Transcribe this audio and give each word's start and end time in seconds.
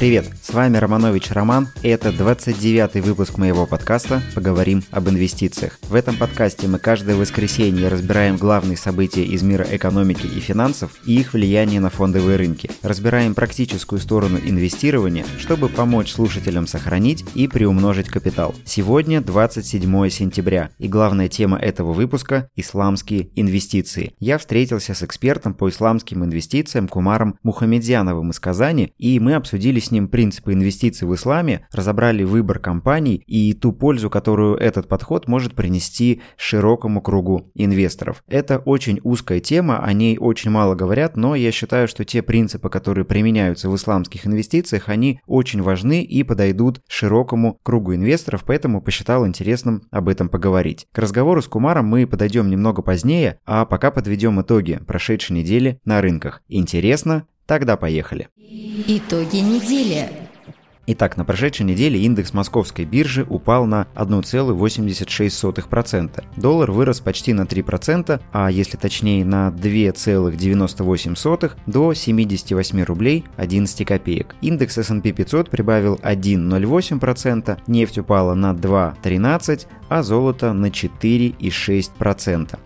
Привет, 0.00 0.30
с 0.42 0.54
вами 0.54 0.78
Романович 0.78 1.30
Роман, 1.32 1.68
и 1.82 1.88
это 1.88 2.08
29-й 2.08 3.02
выпуск 3.02 3.36
моего 3.36 3.66
подкаста 3.66 4.22
«Поговорим 4.34 4.82
об 4.90 5.10
инвестициях». 5.10 5.78
В 5.82 5.94
этом 5.94 6.16
подкасте 6.16 6.66
мы 6.68 6.78
каждое 6.78 7.16
воскресенье 7.16 7.88
разбираем 7.88 8.38
главные 8.38 8.78
события 8.78 9.22
из 9.22 9.42
мира 9.42 9.66
экономики 9.70 10.24
и 10.24 10.40
финансов 10.40 10.92
и 11.04 11.20
их 11.20 11.34
влияние 11.34 11.80
на 11.80 11.90
фондовые 11.90 12.38
рынки. 12.38 12.70
Разбираем 12.82 13.34
практическую 13.34 14.00
сторону 14.00 14.38
инвестирования, 14.42 15.26
чтобы 15.38 15.68
помочь 15.68 16.12
слушателям 16.12 16.66
сохранить 16.66 17.22
и 17.34 17.46
приумножить 17.46 18.08
капитал. 18.08 18.54
Сегодня 18.64 19.20
27 19.20 20.08
сентября, 20.08 20.70
и 20.78 20.88
главная 20.88 21.28
тема 21.28 21.58
этого 21.58 21.92
выпуска– 21.92 22.48
исламские 22.56 23.28
инвестиции. 23.36 24.14
Я 24.18 24.38
встретился 24.38 24.94
с 24.94 25.02
экспертом 25.02 25.52
по 25.52 25.68
исламским 25.68 26.24
инвестициям 26.24 26.88
Кумаром 26.88 27.36
Мухамедзяновым 27.42 28.30
из 28.30 28.40
Казани, 28.40 28.94
и 28.96 29.20
мы 29.20 29.34
обсудили 29.34 29.78
с 29.78 29.89
ним 29.90 30.08
принципы 30.08 30.52
инвестиций 30.52 31.06
в 31.06 31.14
исламе, 31.14 31.66
разобрали 31.72 32.24
выбор 32.24 32.58
компаний 32.58 33.22
и 33.26 33.52
ту 33.54 33.72
пользу, 33.72 34.10
которую 34.10 34.56
этот 34.56 34.88
подход 34.88 35.28
может 35.28 35.54
принести 35.54 36.22
широкому 36.36 37.00
кругу 37.00 37.50
инвесторов. 37.54 38.22
Это 38.28 38.58
очень 38.58 39.00
узкая 39.02 39.40
тема, 39.40 39.82
о 39.82 39.92
ней 39.92 40.18
очень 40.18 40.50
мало 40.50 40.74
говорят, 40.74 41.16
но 41.16 41.34
я 41.34 41.52
считаю, 41.52 41.88
что 41.88 42.04
те 42.04 42.22
принципы, 42.22 42.68
которые 42.68 43.04
применяются 43.04 43.68
в 43.68 43.76
исламских 43.76 44.26
инвестициях, 44.26 44.88
они 44.88 45.20
очень 45.26 45.62
важны 45.62 46.02
и 46.02 46.22
подойдут 46.22 46.80
широкому 46.88 47.58
кругу 47.62 47.94
инвесторов, 47.94 48.44
поэтому 48.46 48.80
посчитал 48.80 49.26
интересным 49.26 49.82
об 49.90 50.08
этом 50.08 50.28
поговорить. 50.28 50.86
К 50.92 50.98
разговору 50.98 51.42
с 51.42 51.48
Кумаром 51.48 51.86
мы 51.86 52.06
подойдем 52.06 52.50
немного 52.50 52.82
позднее, 52.82 53.38
а 53.44 53.64
пока 53.64 53.90
подведем 53.90 54.40
итоги 54.40 54.80
прошедшей 54.86 55.36
недели 55.36 55.80
на 55.84 56.00
рынках. 56.00 56.42
Интересно? 56.48 57.26
Тогда 57.50 57.76
поехали. 57.76 58.28
Итоги 58.86 59.38
недели. 59.38 60.08
Итак, 60.86 61.16
на 61.16 61.24
прошедшей 61.24 61.66
неделе 61.66 61.98
индекс 61.98 62.32
московской 62.32 62.84
биржи 62.84 63.26
упал 63.28 63.66
на 63.66 63.88
1,86%. 63.96 66.22
Доллар 66.36 66.70
вырос 66.70 67.00
почти 67.00 67.32
на 67.32 67.42
3%, 67.42 68.20
а 68.32 68.52
если 68.52 68.76
точнее 68.76 69.24
на 69.24 69.48
2,98 69.48 71.50
до 71.66 71.92
78 71.92 72.82
рублей 72.84 73.24
11 73.36 73.84
копеек. 73.84 74.36
Индекс 74.42 74.78
S&P 74.78 75.10
500 75.10 75.50
прибавил 75.50 75.96
1,08%, 75.96 77.58
нефть 77.66 77.98
упала 77.98 78.34
на 78.34 78.54
2,13%, 78.54 79.66
а 79.88 80.04
золото 80.04 80.52
на 80.52 80.66
4,6%. 80.66 82.56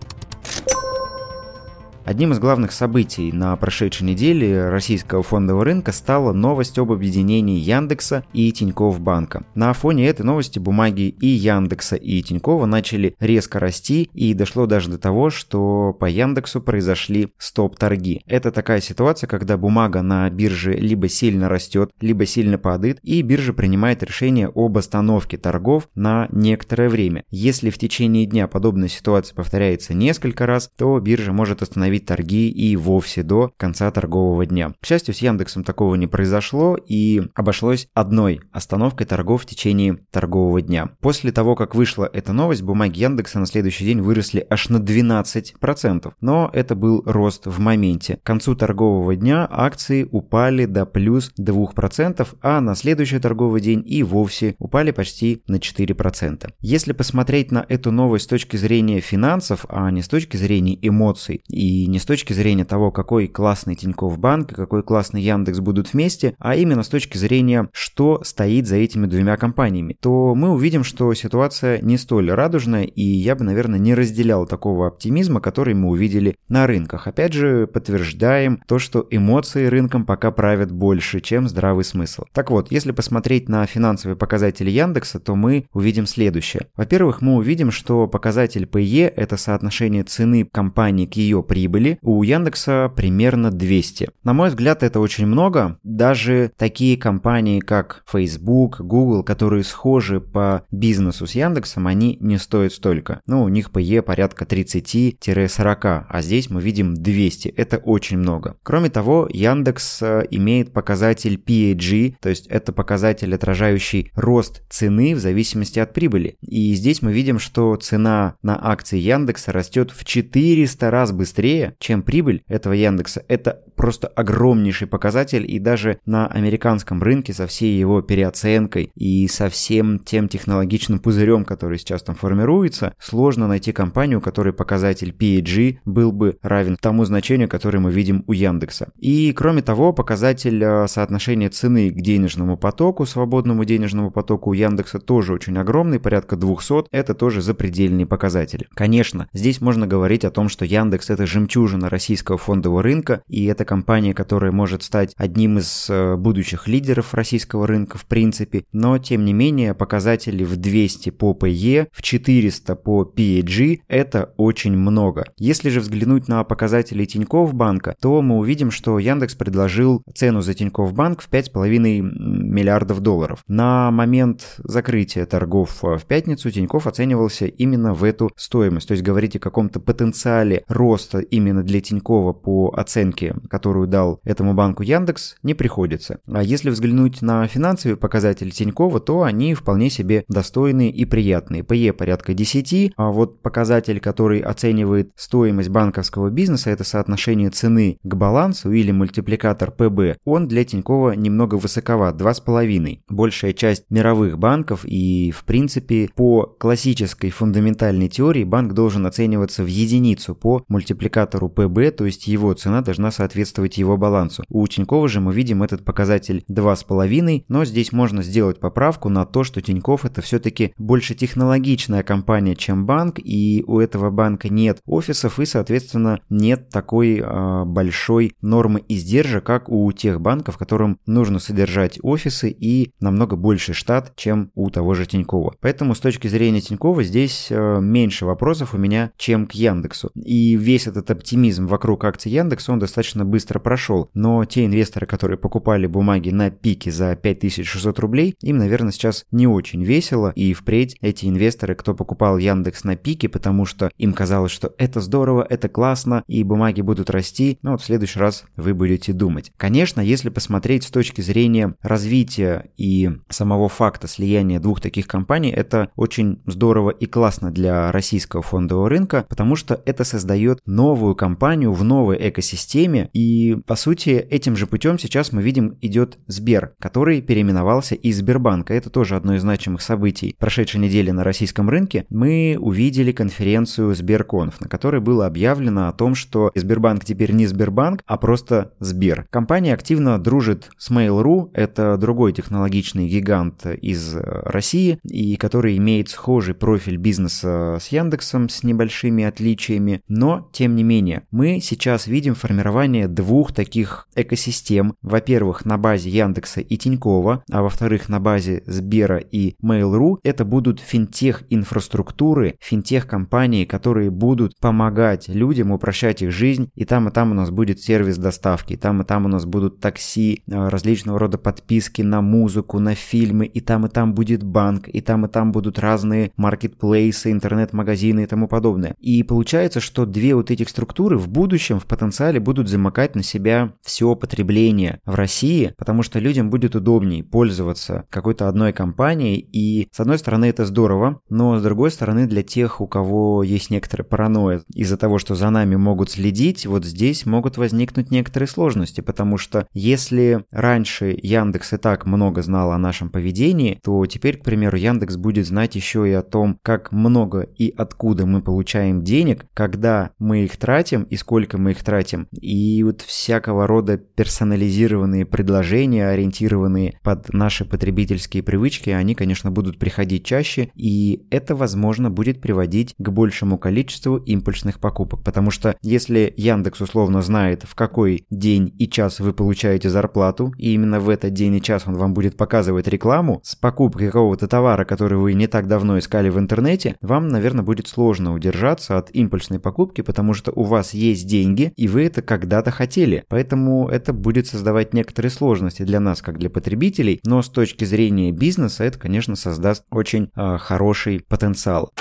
Одним 2.05 2.33
из 2.33 2.39
главных 2.39 2.71
событий 2.71 3.31
на 3.31 3.55
прошедшей 3.55 4.05
неделе 4.05 4.69
российского 4.69 5.23
фондового 5.23 5.65
рынка 5.65 5.91
стала 5.91 6.33
новость 6.33 6.77
об 6.77 6.91
объединении 6.91 7.57
Яндекса 7.57 8.23
и 8.31 8.51
Тинькофф 8.51 8.99
банка. 8.99 9.43
На 9.55 9.73
фоне 9.73 10.07
этой 10.07 10.21
новости 10.21 10.59
бумаги 10.59 11.15
и 11.19 11.25
Яндекса, 11.25 11.95
и 11.95 12.21
Тинькова 12.21 12.67
начали 12.67 13.15
резко 13.19 13.57
расти, 13.57 14.07
и 14.13 14.35
дошло 14.35 14.67
даже 14.67 14.91
до 14.91 14.99
того, 14.99 15.31
что 15.31 15.97
по 15.99 16.05
Яндексу 16.05 16.61
произошли 16.61 17.33
стоп-торги. 17.39 18.21
Это 18.27 18.51
такая 18.51 18.81
ситуация, 18.81 19.27
когда 19.27 19.57
бумага 19.57 20.03
на 20.03 20.29
бирже 20.29 20.73
либо 20.73 21.09
сильно 21.09 21.49
растет, 21.49 21.89
либо 21.99 22.27
сильно 22.27 22.59
падает, 22.59 22.99
и 23.01 23.23
биржа 23.23 23.51
принимает 23.51 24.03
решение 24.03 24.51
об 24.53 24.77
остановке 24.77 25.37
торгов 25.37 25.89
на 25.95 26.27
некоторое 26.31 26.87
время. 26.87 27.23
Если 27.31 27.71
в 27.71 27.79
течение 27.79 28.27
дня 28.27 28.47
подобная 28.47 28.89
ситуация 28.89 29.33
повторяется 29.33 29.95
несколько 29.95 30.45
раз, 30.45 30.69
то 30.77 30.99
биржа 30.99 31.33
может 31.33 31.63
остановить 31.63 31.94
остановить 31.95 32.05
торги 32.05 32.49
и 32.49 32.75
вовсе 32.75 33.23
до 33.23 33.51
конца 33.57 33.89
торгового 33.91 34.45
дня. 34.45 34.73
К 34.81 34.85
счастью, 34.85 35.13
с 35.13 35.19
Яндексом 35.19 35.63
такого 35.63 35.95
не 35.95 36.07
произошло 36.07 36.77
и 36.89 37.23
обошлось 37.33 37.87
одной 37.93 38.41
остановкой 38.51 39.07
торгов 39.07 39.43
в 39.43 39.45
течение 39.45 39.97
торгового 40.11 40.61
дня. 40.61 40.89
После 40.99 41.31
того, 41.31 41.55
как 41.55 41.75
вышла 41.75 42.09
эта 42.11 42.33
новость, 42.33 42.63
бумаги 42.63 42.99
Яндекса 42.99 43.39
на 43.39 43.45
следующий 43.45 43.85
день 43.85 44.01
выросли 44.01 44.45
аж 44.49 44.69
на 44.69 44.77
12%. 44.77 46.13
Но 46.21 46.49
это 46.53 46.75
был 46.75 47.03
рост 47.05 47.47
в 47.47 47.59
моменте. 47.59 48.17
К 48.17 48.25
концу 48.25 48.55
торгового 48.55 49.15
дня 49.15 49.47
акции 49.49 50.07
упали 50.11 50.65
до 50.65 50.85
плюс 50.85 51.31
2%, 51.39 52.27
а 52.41 52.61
на 52.61 52.75
следующий 52.75 53.19
торговый 53.19 53.61
день 53.61 53.83
и 53.85 54.03
вовсе 54.03 54.55
упали 54.59 54.91
почти 54.91 55.41
на 55.47 55.57
4%. 55.57 56.49
Если 56.61 56.93
посмотреть 56.93 57.51
на 57.51 57.65
эту 57.67 57.91
новость 57.91 58.25
с 58.25 58.27
точки 58.27 58.57
зрения 58.57 58.99
финансов, 58.99 59.65
а 59.69 59.91
не 59.91 60.01
с 60.01 60.07
точки 60.07 60.37
зрения 60.37 60.77
эмоций 60.81 61.41
и 61.47 61.84
не 61.87 61.99
с 61.99 62.05
точки 62.05 62.33
зрения 62.33 62.65
того, 62.65 62.91
какой 62.91 63.27
классный 63.27 63.75
Тинькофф 63.75 64.17
Банк 64.17 64.51
и 64.51 64.55
какой 64.55 64.83
классный 64.83 65.21
Яндекс 65.21 65.59
будут 65.59 65.93
вместе, 65.93 66.35
а 66.39 66.55
именно 66.55 66.83
с 66.83 66.89
точки 66.89 67.17
зрения, 67.17 67.69
что 67.73 68.21
стоит 68.23 68.67
за 68.67 68.77
этими 68.77 69.05
двумя 69.05 69.37
компаниями, 69.37 69.97
то 69.99 70.35
мы 70.35 70.49
увидим, 70.49 70.83
что 70.83 71.13
ситуация 71.13 71.81
не 71.81 71.97
столь 71.97 72.31
радужная, 72.31 72.83
и 72.83 73.01
я 73.01 73.35
бы, 73.35 73.43
наверное, 73.43 73.79
не 73.79 73.93
разделял 73.93 74.45
такого 74.45 74.87
оптимизма, 74.87 75.41
который 75.41 75.73
мы 75.73 75.89
увидели 75.89 76.35
на 76.49 76.67
рынках. 76.67 77.07
Опять 77.07 77.33
же, 77.33 77.67
подтверждаем 77.67 78.61
то, 78.67 78.79
что 78.79 79.05
эмоции 79.09 79.65
рынком 79.67 80.05
пока 80.05 80.31
правят 80.31 80.71
больше, 80.71 81.19
чем 81.19 81.47
здравый 81.47 81.83
смысл. 81.83 82.23
Так 82.33 82.51
вот, 82.51 82.71
если 82.71 82.91
посмотреть 82.91 83.49
на 83.49 83.65
финансовые 83.65 84.15
показатели 84.15 84.69
Яндекса, 84.69 85.19
то 85.19 85.35
мы 85.35 85.67
увидим 85.73 86.05
следующее. 86.05 86.67
Во-первых, 86.75 87.21
мы 87.21 87.35
увидим, 87.35 87.71
что 87.71 88.07
показатель 88.07 88.65
PE– 88.65 89.13
это 89.15 89.37
соотношение 89.37 90.03
цены 90.03 90.45
компании 90.45 91.05
к 91.05 91.15
ее 91.15 91.43
прибыли, 91.43 91.74
прибыли 91.75 91.99
у 92.01 92.23
Яндекса 92.23 92.91
примерно 92.95 93.51
200. 93.51 94.09
На 94.23 94.33
мой 94.33 94.49
взгляд, 94.49 94.83
это 94.83 94.99
очень 94.99 95.25
много. 95.25 95.77
Даже 95.83 96.51
такие 96.57 96.97
компании, 96.97 97.59
как 97.59 98.03
Facebook, 98.09 98.79
Google, 98.79 99.23
которые 99.23 99.63
схожи 99.63 100.21
по 100.21 100.63
бизнесу 100.71 101.27
с 101.27 101.35
Яндексом, 101.35 101.87
они 101.87 102.17
не 102.21 102.37
стоят 102.37 102.73
столько. 102.73 103.21
Ну, 103.27 103.43
у 103.43 103.49
них 103.49 103.71
PE 103.71 104.01
порядка 104.01 104.45
30-40, 104.45 106.05
а 106.07 106.21
здесь 106.21 106.49
мы 106.49 106.61
видим 106.61 106.93
200. 106.93 107.49
Это 107.49 107.77
очень 107.77 108.17
много. 108.17 108.55
Кроме 108.63 108.89
того, 108.89 109.27
Яндекс 109.31 110.01
э, 110.01 110.23
имеет 110.31 110.71
показатель 110.71 111.35
PAG, 111.35 112.15
то 112.21 112.29
есть 112.29 112.47
это 112.47 112.71
показатель, 112.71 113.33
отражающий 113.35 114.11
рост 114.15 114.63
цены 114.69 115.15
в 115.15 115.19
зависимости 115.19 115.79
от 115.79 115.93
прибыли. 115.93 116.37
И 116.41 116.73
здесь 116.73 117.01
мы 117.01 117.11
видим, 117.11 117.39
что 117.39 117.75
цена 117.75 118.35
на 118.41 118.57
акции 118.71 118.97
Яндекса 118.97 119.51
растет 119.51 119.91
в 119.91 120.05
400 120.05 120.91
раз 120.91 121.11
быстрее, 121.11 121.64
чем 121.79 122.03
прибыль 122.03 122.43
этого 122.47 122.73
Яндекса. 122.73 123.23
Это 123.27 123.63
просто 123.75 124.07
огромнейший 124.07 124.87
показатель, 124.87 125.45
и 125.49 125.59
даже 125.59 125.99
на 126.05 126.27
американском 126.27 127.01
рынке 127.01 127.33
со 127.33 127.47
всей 127.47 127.77
его 127.77 128.01
переоценкой 128.01 128.91
и 128.95 129.27
со 129.27 129.49
всем 129.49 129.99
тем 129.99 130.27
технологичным 130.27 130.99
пузырем, 130.99 131.45
который 131.45 131.77
сейчас 131.77 132.03
там 132.03 132.15
формируется, 132.15 132.93
сложно 132.99 133.47
найти 133.47 133.71
компанию, 133.71 134.19
у 134.19 134.21
которой 134.21 134.53
показатель 134.53 135.15
PAG 135.17 135.79
был 135.85 136.11
бы 136.11 136.37
равен 136.41 136.77
тому 136.79 137.05
значению, 137.05 137.49
которое 137.49 137.79
мы 137.79 137.91
видим 137.91 138.23
у 138.27 138.33
Яндекса. 138.33 138.89
И 138.97 139.33
кроме 139.33 139.61
того, 139.61 139.93
показатель 139.93 140.63
э, 140.63 140.87
соотношения 140.87 141.49
цены 141.49 141.89
к 141.89 141.95
денежному 141.95 142.57
потоку, 142.57 143.05
свободному 143.05 143.65
денежному 143.65 144.11
потоку 144.11 144.51
у 144.51 144.53
Яндекса 144.53 144.99
тоже 144.99 145.33
очень 145.33 145.57
огромный, 145.57 145.99
порядка 145.99 146.35
200. 146.35 146.85
Это 146.91 147.13
тоже 147.13 147.41
запредельный 147.41 148.05
показатель. 148.05 148.67
Конечно, 148.73 149.27
здесь 149.33 149.61
можно 149.61 149.87
говорить 149.87 150.25
о 150.25 150.31
том, 150.31 150.49
что 150.49 150.65
Яндекс 150.65 151.09
это 151.09 151.25
жемчужина 151.25 151.89
российского 151.89 152.37
фондового 152.37 152.81
рынка, 152.81 153.21
и 153.27 153.45
это 153.45 153.64
компания, 153.65 154.13
которая 154.13 154.51
может 154.51 154.83
стать 154.83 155.13
одним 155.17 155.57
из 155.57 155.87
э, 155.89 156.15
будущих 156.15 156.67
лидеров 156.67 157.13
российского 157.13 157.67
рынка 157.67 157.97
в 157.97 158.05
принципе, 158.05 158.63
но 158.71 158.97
тем 158.97 159.25
не 159.25 159.33
менее 159.33 159.73
показатели 159.73 160.43
в 160.43 160.55
200 160.55 161.09
по 161.09 161.33
PE, 161.33 161.87
в 161.91 162.01
400 162.01 162.75
по 162.75 163.03
PAG– 163.03 163.79
это 163.87 164.33
очень 164.37 164.77
много. 164.77 165.25
Если 165.37 165.69
же 165.69 165.79
взглянуть 165.79 166.27
на 166.27 166.43
показатели 166.43 167.05
Тинькофф 167.05 167.53
банка, 167.53 167.95
то 168.01 168.21
мы 168.21 168.37
увидим, 168.37 168.71
что 168.71 168.99
Яндекс 168.99 169.35
предложил 169.35 170.03
цену 170.13 170.41
за 170.41 170.53
Тинькофф 170.53 170.93
банк 170.93 171.21
в 171.21 171.29
5,5 171.29 172.01
миллиардов 172.01 173.01
долларов. 173.01 173.43
На 173.47 173.91
момент 173.91 174.55
закрытия 174.57 175.25
торгов 175.25 175.83
э, 175.83 175.97
в 175.97 176.05
пятницу 176.05 176.51
Тинькофф 176.51 176.87
оценивался 176.87 177.45
именно 177.45 177.93
в 177.93 178.03
эту 178.03 178.31
стоимость, 178.35 178.87
то 178.87 178.93
есть 178.93 179.03
говорить 179.03 179.35
о 179.35 179.39
каком-то 179.39 179.79
потенциале 179.79 180.63
роста 180.67 181.19
именно 181.19 181.63
для 181.63 181.81
Тинькова 181.81 182.33
по 182.33 182.73
оценке, 182.75 183.35
которую 183.55 183.87
дал 183.87 184.19
этому 184.25 184.53
банку 184.53 184.83
Яндекс, 184.83 185.37
не 185.41 185.53
приходится. 185.53 186.19
А 186.27 186.43
если 186.43 186.69
взглянуть 186.69 187.21
на 187.21 187.47
финансовые 187.47 187.95
показатели 187.95 188.49
Тинькова, 188.49 188.99
то 188.99 189.23
они 189.23 189.53
вполне 189.53 189.89
себе 189.89 190.25
достойные 190.27 190.91
и 190.91 191.05
приятные. 191.05 191.61
PE 191.61 191.93
порядка 191.93 192.33
10, 192.33 192.91
а 192.97 193.11
вот 193.11 193.41
показатель, 193.41 194.01
который 194.01 194.41
оценивает 194.41 195.11
стоимость 195.15 195.69
банковского 195.69 196.29
бизнеса, 196.31 196.69
это 196.69 196.83
соотношение 196.83 197.49
цены 197.49 197.97
к 198.03 198.13
балансу 198.13 198.73
или 198.73 198.91
мультипликатор 198.91 199.71
ПБ, 199.71 200.17
он 200.25 200.49
для 200.49 200.65
Тинькова 200.65 201.13
немного 201.13 201.55
высоковат, 201.55 202.19
2,5. 202.21 202.99
Большая 203.07 203.53
часть 203.53 203.85
мировых 203.89 204.37
банков 204.37 204.81
и, 204.83 205.31
в 205.31 205.45
принципе, 205.45 206.09
по 206.13 206.43
классической 206.59 207.29
фундаментальной 207.29 208.09
теории 208.09 208.43
банк 208.43 208.73
должен 208.73 209.05
оцениваться 209.05 209.63
в 209.63 209.67
единицу 209.67 210.35
по 210.35 210.65
мультипликатору 210.67 211.47
ПБ, 211.47 211.91
то 211.91 212.05
есть 212.05 212.27
его 212.27 212.51
цена 212.53 212.81
должна 212.81 213.11
соответствовать 213.11 213.44
его 213.77 213.97
балансу. 213.97 214.43
У 214.49 214.65
Тинькова 214.67 215.07
же 215.07 215.19
мы 215.19 215.33
видим 215.33 215.63
этот 215.63 215.83
показатель 215.83 216.43
2,5, 216.49 217.45
но 217.47 217.65
здесь 217.65 217.91
можно 217.91 218.23
сделать 218.23 218.59
поправку 218.59 219.09
на 219.09 219.25
то, 219.25 219.43
что 219.43 219.61
Тиньков 219.61 220.05
это 220.05 220.21
все-таки 220.21 220.73
больше 220.77 221.15
технологичная 221.15 222.03
компания, 222.03 222.55
чем 222.55 222.85
банк, 222.85 223.19
и 223.19 223.63
у 223.67 223.79
этого 223.79 224.09
банка 224.09 224.49
нет 224.49 224.79
офисов 224.85 225.39
и, 225.39 225.45
соответственно, 225.45 226.19
нет 226.29 226.69
такой 226.69 227.19
э, 227.19 227.63
большой 227.65 228.33
нормы 228.41 228.83
издержек, 228.87 229.43
как 229.43 229.69
у 229.69 229.91
тех 229.91 230.21
банков, 230.21 230.57
которым 230.57 230.99
нужно 231.05 231.39
содержать 231.39 231.99
офисы 232.01 232.49
и 232.49 232.91
намного 232.99 233.35
больше 233.35 233.73
штат, 233.73 234.13
чем 234.15 234.51
у 234.55 234.69
того 234.69 234.93
же 234.93 235.05
Тинькова. 235.05 235.55
Поэтому 235.61 235.95
с 235.95 235.99
точки 235.99 236.27
зрения 236.27 236.61
Тинькова 236.61 237.03
здесь 237.03 237.47
э, 237.49 237.79
меньше 237.81 238.25
вопросов 238.25 238.73
у 238.73 238.77
меня, 238.77 239.11
чем 239.17 239.47
к 239.47 239.51
Яндексу. 239.53 240.11
И 240.15 240.55
весь 240.55 240.87
этот 240.87 241.11
оптимизм 241.11 241.67
вокруг 241.67 242.03
акций 242.05 242.31
Яндекса, 242.31 242.71
он 242.71 242.79
достаточно 242.79 243.25
быстро 243.25 243.34
прошел. 243.43 244.09
Но 244.13 244.45
те 244.45 244.65
инвесторы, 244.65 245.05
которые 245.05 245.37
покупали 245.37 245.87
бумаги 245.87 246.29
на 246.29 246.49
пике 246.49 246.91
за 246.91 247.15
5600 247.15 247.99
рублей, 247.99 248.35
им, 248.41 248.57
наверное, 248.57 248.91
сейчас 248.91 249.25
не 249.31 249.47
очень 249.47 249.83
весело. 249.83 250.31
И 250.35 250.53
впредь 250.53 250.97
эти 251.01 251.25
инвесторы, 251.25 251.75
кто 251.75 251.93
покупал 251.93 252.37
Яндекс 252.37 252.83
на 252.83 252.95
пике, 252.95 253.29
потому 253.29 253.65
что 253.65 253.91
им 253.97 254.13
казалось, 254.13 254.51
что 254.51 254.73
это 254.77 255.01
здорово, 255.01 255.45
это 255.49 255.69
классно, 255.69 256.23
и 256.27 256.43
бумаги 256.43 256.81
будут 256.81 257.09
расти, 257.09 257.59
ну 257.61 257.71
вот 257.71 257.81
в 257.81 257.85
следующий 257.85 258.19
раз 258.19 258.45
вы 258.55 258.73
будете 258.73 259.13
думать. 259.13 259.51
Конечно, 259.57 260.01
если 260.01 260.29
посмотреть 260.29 260.83
с 260.83 260.91
точки 260.91 261.21
зрения 261.21 261.75
развития 261.81 262.69
и 262.77 263.09
самого 263.29 263.69
факта 263.69 264.07
слияния 264.07 264.59
двух 264.59 264.81
таких 264.81 265.07
компаний, 265.07 265.49
это 265.49 265.89
очень 265.95 266.41
здорово 266.45 266.91
и 266.91 267.05
классно 267.05 267.51
для 267.51 267.91
российского 267.91 268.41
фондового 268.41 268.89
рынка, 268.89 269.25
потому 269.27 269.55
что 269.55 269.81
это 269.85 270.03
создает 270.03 270.59
новую 270.65 271.15
компанию 271.15 271.73
в 271.73 271.83
новой 271.83 272.17
экосистеме, 272.29 273.09
и 273.13 273.19
по 273.65 273.75
сути 273.75 274.09
этим 274.09 274.55
же 274.55 274.67
путем 274.67 274.99
сейчас 274.99 275.31
мы 275.31 275.41
видим 275.41 275.77
идет 275.81 276.17
Сбер, 276.27 276.73
который 276.79 277.21
переименовался 277.21 277.95
из 277.95 278.17
Сбербанка. 278.17 278.73
Это 278.73 278.89
тоже 278.89 279.15
одно 279.15 279.35
из 279.35 279.41
значимых 279.41 279.81
событий 279.81 280.35
прошедшей 280.39 280.79
недели 280.79 281.11
на 281.11 281.23
российском 281.23 281.69
рынке. 281.69 282.05
Мы 282.09 282.57
увидели 282.59 283.11
конференцию 283.11 283.95
Сберконф, 283.95 284.59
на 284.61 284.67
которой 284.67 285.01
было 285.01 285.25
объявлено 285.25 285.87
о 285.87 285.93
том, 285.93 286.15
что 286.15 286.51
Сбербанк 286.55 287.05
теперь 287.05 287.31
не 287.31 287.47
Сбербанк, 287.47 288.01
а 288.05 288.17
просто 288.17 288.73
Сбер. 288.79 289.27
Компания 289.29 289.73
активно 289.73 290.17
дружит 290.19 290.69
с 290.77 290.91
Mail.ru, 290.91 291.51
это 291.53 291.97
другой 291.97 292.33
технологичный 292.33 293.07
гигант 293.07 293.65
из 293.65 294.15
России, 294.15 294.99
и 295.03 295.35
который 295.35 295.77
имеет 295.77 296.09
схожий 296.09 296.53
профиль 296.53 296.97
бизнеса 296.97 297.77
с 297.81 297.87
Яндексом, 297.89 298.49
с 298.49 298.63
небольшими 298.63 299.23
отличиями, 299.23 300.01
но 300.07 300.49
тем 300.51 300.75
не 300.75 300.83
менее 300.83 301.23
мы 301.31 301.59
сейчас 301.61 302.07
видим 302.07 302.35
формирование 302.35 303.07
двух 303.15 303.53
таких 303.53 304.07
экосистем. 304.15 304.93
Во-первых, 305.01 305.65
на 305.65 305.77
базе 305.77 306.09
Яндекса 306.09 306.61
и 306.61 306.77
Тинькова, 306.77 307.43
а 307.49 307.61
во-вторых, 307.63 308.09
на 308.09 308.19
базе 308.19 308.63
Сбера 308.67 309.17
и 309.17 309.55
Mail.ru. 309.63 310.17
Это 310.23 310.45
будут 310.45 310.79
финтех-инфраструктуры, 310.79 312.57
финтех-компании, 312.59 313.65
которые 313.65 314.11
будут 314.11 314.57
помогать 314.59 315.27
людям 315.27 315.71
упрощать 315.71 316.21
их 316.21 316.31
жизнь. 316.31 316.69
И 316.75 316.85
там, 316.85 317.07
и 317.07 317.11
там 317.11 317.31
у 317.31 317.33
нас 317.33 317.49
будет 317.49 317.79
сервис 317.81 318.17
доставки, 318.17 318.73
и 318.73 318.77
там, 318.77 319.01
и 319.01 319.05
там 319.05 319.25
у 319.25 319.29
нас 319.29 319.45
будут 319.45 319.79
такси, 319.79 320.43
э, 320.47 320.67
различного 320.67 321.17
рода 321.17 321.37
подписки 321.37 322.01
на 322.01 322.21
музыку, 322.21 322.79
на 322.79 322.95
фильмы, 322.95 323.45
и 323.45 323.61
там, 323.61 323.85
и 323.85 323.89
там 323.89 324.13
будет 324.13 324.43
банк, 324.43 324.87
и 324.89 325.01
там, 325.01 325.25
и 325.25 325.29
там 325.29 325.51
будут 325.51 325.79
разные 325.79 326.31
маркетплейсы, 326.35 327.31
интернет-магазины 327.31 328.23
и 328.23 328.25
тому 328.25 328.47
подобное. 328.47 328.95
И 328.99 329.23
получается, 329.23 329.79
что 329.79 330.05
две 330.05 330.35
вот 330.35 330.51
этих 330.51 330.69
структуры 330.69 331.17
в 331.17 331.29
будущем 331.29 331.79
в 331.79 331.85
потенциале 331.85 332.39
будут 332.39 332.67
замыкать 332.67 333.04
на 333.13 333.21
себя 333.21 333.73
все 333.83 334.15
потребление 334.15 334.99
в 335.05 335.13
России, 335.13 335.75
потому 335.77 336.01
что 336.01 336.17
людям 336.17 336.49
будет 336.49 336.73
удобнее 336.73 337.23
пользоваться 337.23 338.05
какой-то 338.09 338.47
одной 338.47 338.73
компанией. 338.73 339.37
И 339.51 339.87
с 339.91 339.99
одной 339.99 340.17
стороны 340.17 340.45
это 340.45 340.65
здорово, 340.65 341.19
но 341.29 341.59
с 341.59 341.61
другой 341.61 341.91
стороны 341.91 342.25
для 342.25 342.41
тех, 342.41 342.81
у 342.81 342.87
кого 342.87 343.43
есть 343.43 343.69
некоторая 343.69 344.07
паранойя 344.07 344.63
из-за 344.73 344.97
того, 344.97 345.19
что 345.19 345.35
за 345.35 345.49
нами 345.49 345.75
могут 345.75 346.09
следить, 346.09 346.65
вот 346.65 346.85
здесь 346.85 347.25
могут 347.25 347.57
возникнуть 347.57 348.11
некоторые 348.11 348.47
сложности, 348.47 349.01
потому 349.01 349.37
что 349.37 349.67
если 349.73 350.45
раньше 350.51 351.17
Яндекс 351.21 351.73
и 351.73 351.77
так 351.77 352.05
много 352.05 352.41
знал 352.41 352.71
о 352.71 352.77
нашем 352.77 353.09
поведении, 353.09 353.79
то 353.83 354.05
теперь, 354.05 354.37
к 354.37 354.43
примеру, 354.43 354.77
Яндекс 354.77 355.17
будет 355.17 355.45
знать 355.45 355.75
еще 355.75 356.09
и 356.09 356.13
о 356.13 356.21
том, 356.21 356.57
как 356.63 356.91
много 356.91 357.41
и 357.41 357.73
откуда 357.75 358.25
мы 358.25 358.41
получаем 358.41 359.03
денег, 359.03 359.45
когда 359.53 360.11
мы 360.19 360.45
их 360.45 360.55
тратим 360.57 361.03
и 361.03 361.17
сколько 361.17 361.57
мы 361.57 361.71
их 361.71 361.83
тратим. 361.83 362.27
И 362.31 362.83
вот 362.85 363.01
всякого 363.01 363.67
рода 363.67 363.97
персонализированные 363.97 365.25
предложения, 365.25 366.07
ориентированные 366.07 366.99
под 367.03 367.33
наши 367.33 367.65
потребительские 367.65 368.43
привычки, 368.43 368.89
они, 368.89 369.15
конечно, 369.15 369.51
будут 369.51 369.79
приходить 369.79 370.25
чаще, 370.25 370.69
и 370.75 371.25
это, 371.29 371.55
возможно, 371.55 372.09
будет 372.09 372.41
приводить 372.41 372.95
к 372.97 373.09
большему 373.09 373.57
количеству 373.57 374.17
импульсных 374.17 374.79
покупок. 374.79 375.23
Потому 375.23 375.51
что 375.51 375.75
если 375.81 376.33
Яндекс 376.37 376.81
условно 376.81 377.21
знает, 377.21 377.63
в 377.63 377.75
какой 377.75 378.25
день 378.29 378.73
и 378.77 378.87
час 378.87 379.19
вы 379.19 379.33
получаете 379.33 379.89
зарплату, 379.89 380.53
и 380.57 380.73
именно 380.73 380.99
в 380.99 381.09
этот 381.09 381.33
день 381.33 381.55
и 381.55 381.61
час 381.61 381.83
он 381.87 381.95
вам 381.95 382.13
будет 382.13 382.37
показывать 382.37 382.87
рекламу 382.87 383.41
с 383.43 383.55
покупкой 383.55 384.07
какого-то 384.07 384.47
товара, 384.47 384.85
который 384.85 385.17
вы 385.17 385.33
не 385.33 385.47
так 385.47 385.67
давно 385.67 385.97
искали 385.97 386.29
в 386.29 386.39
интернете, 386.39 386.95
вам, 387.01 387.27
наверное, 387.27 387.63
будет 387.63 387.87
сложно 387.87 388.33
удержаться 388.33 388.97
от 388.97 389.09
импульсной 389.13 389.59
покупки, 389.59 390.01
потому 390.01 390.33
что 390.33 390.51
у 390.51 390.63
вас 390.63 390.93
есть 390.93 391.27
деньги, 391.27 391.73
и 391.75 391.87
вы 391.87 392.03
это 392.03 392.21
когда-то 392.21 392.71
хотели. 392.75 393.23
Поэтому 393.27 393.89
это 393.89 394.13
будет 394.13 394.47
создавать 394.47 394.93
некоторые 394.93 395.31
сложности 395.31 395.83
для 395.83 395.99
нас, 395.99 396.21
как 396.21 396.37
для 396.37 396.49
потребителей, 396.49 397.19
но 397.25 397.41
с 397.41 397.49
точки 397.49 397.85
зрения 397.85 398.31
бизнеса 398.31 398.83
это, 398.83 398.99
конечно, 398.99 399.35
создаст 399.35 399.83
очень 399.89 400.29
э, 400.35 400.57
хороший 400.59 401.21
потенциал. 401.27 401.91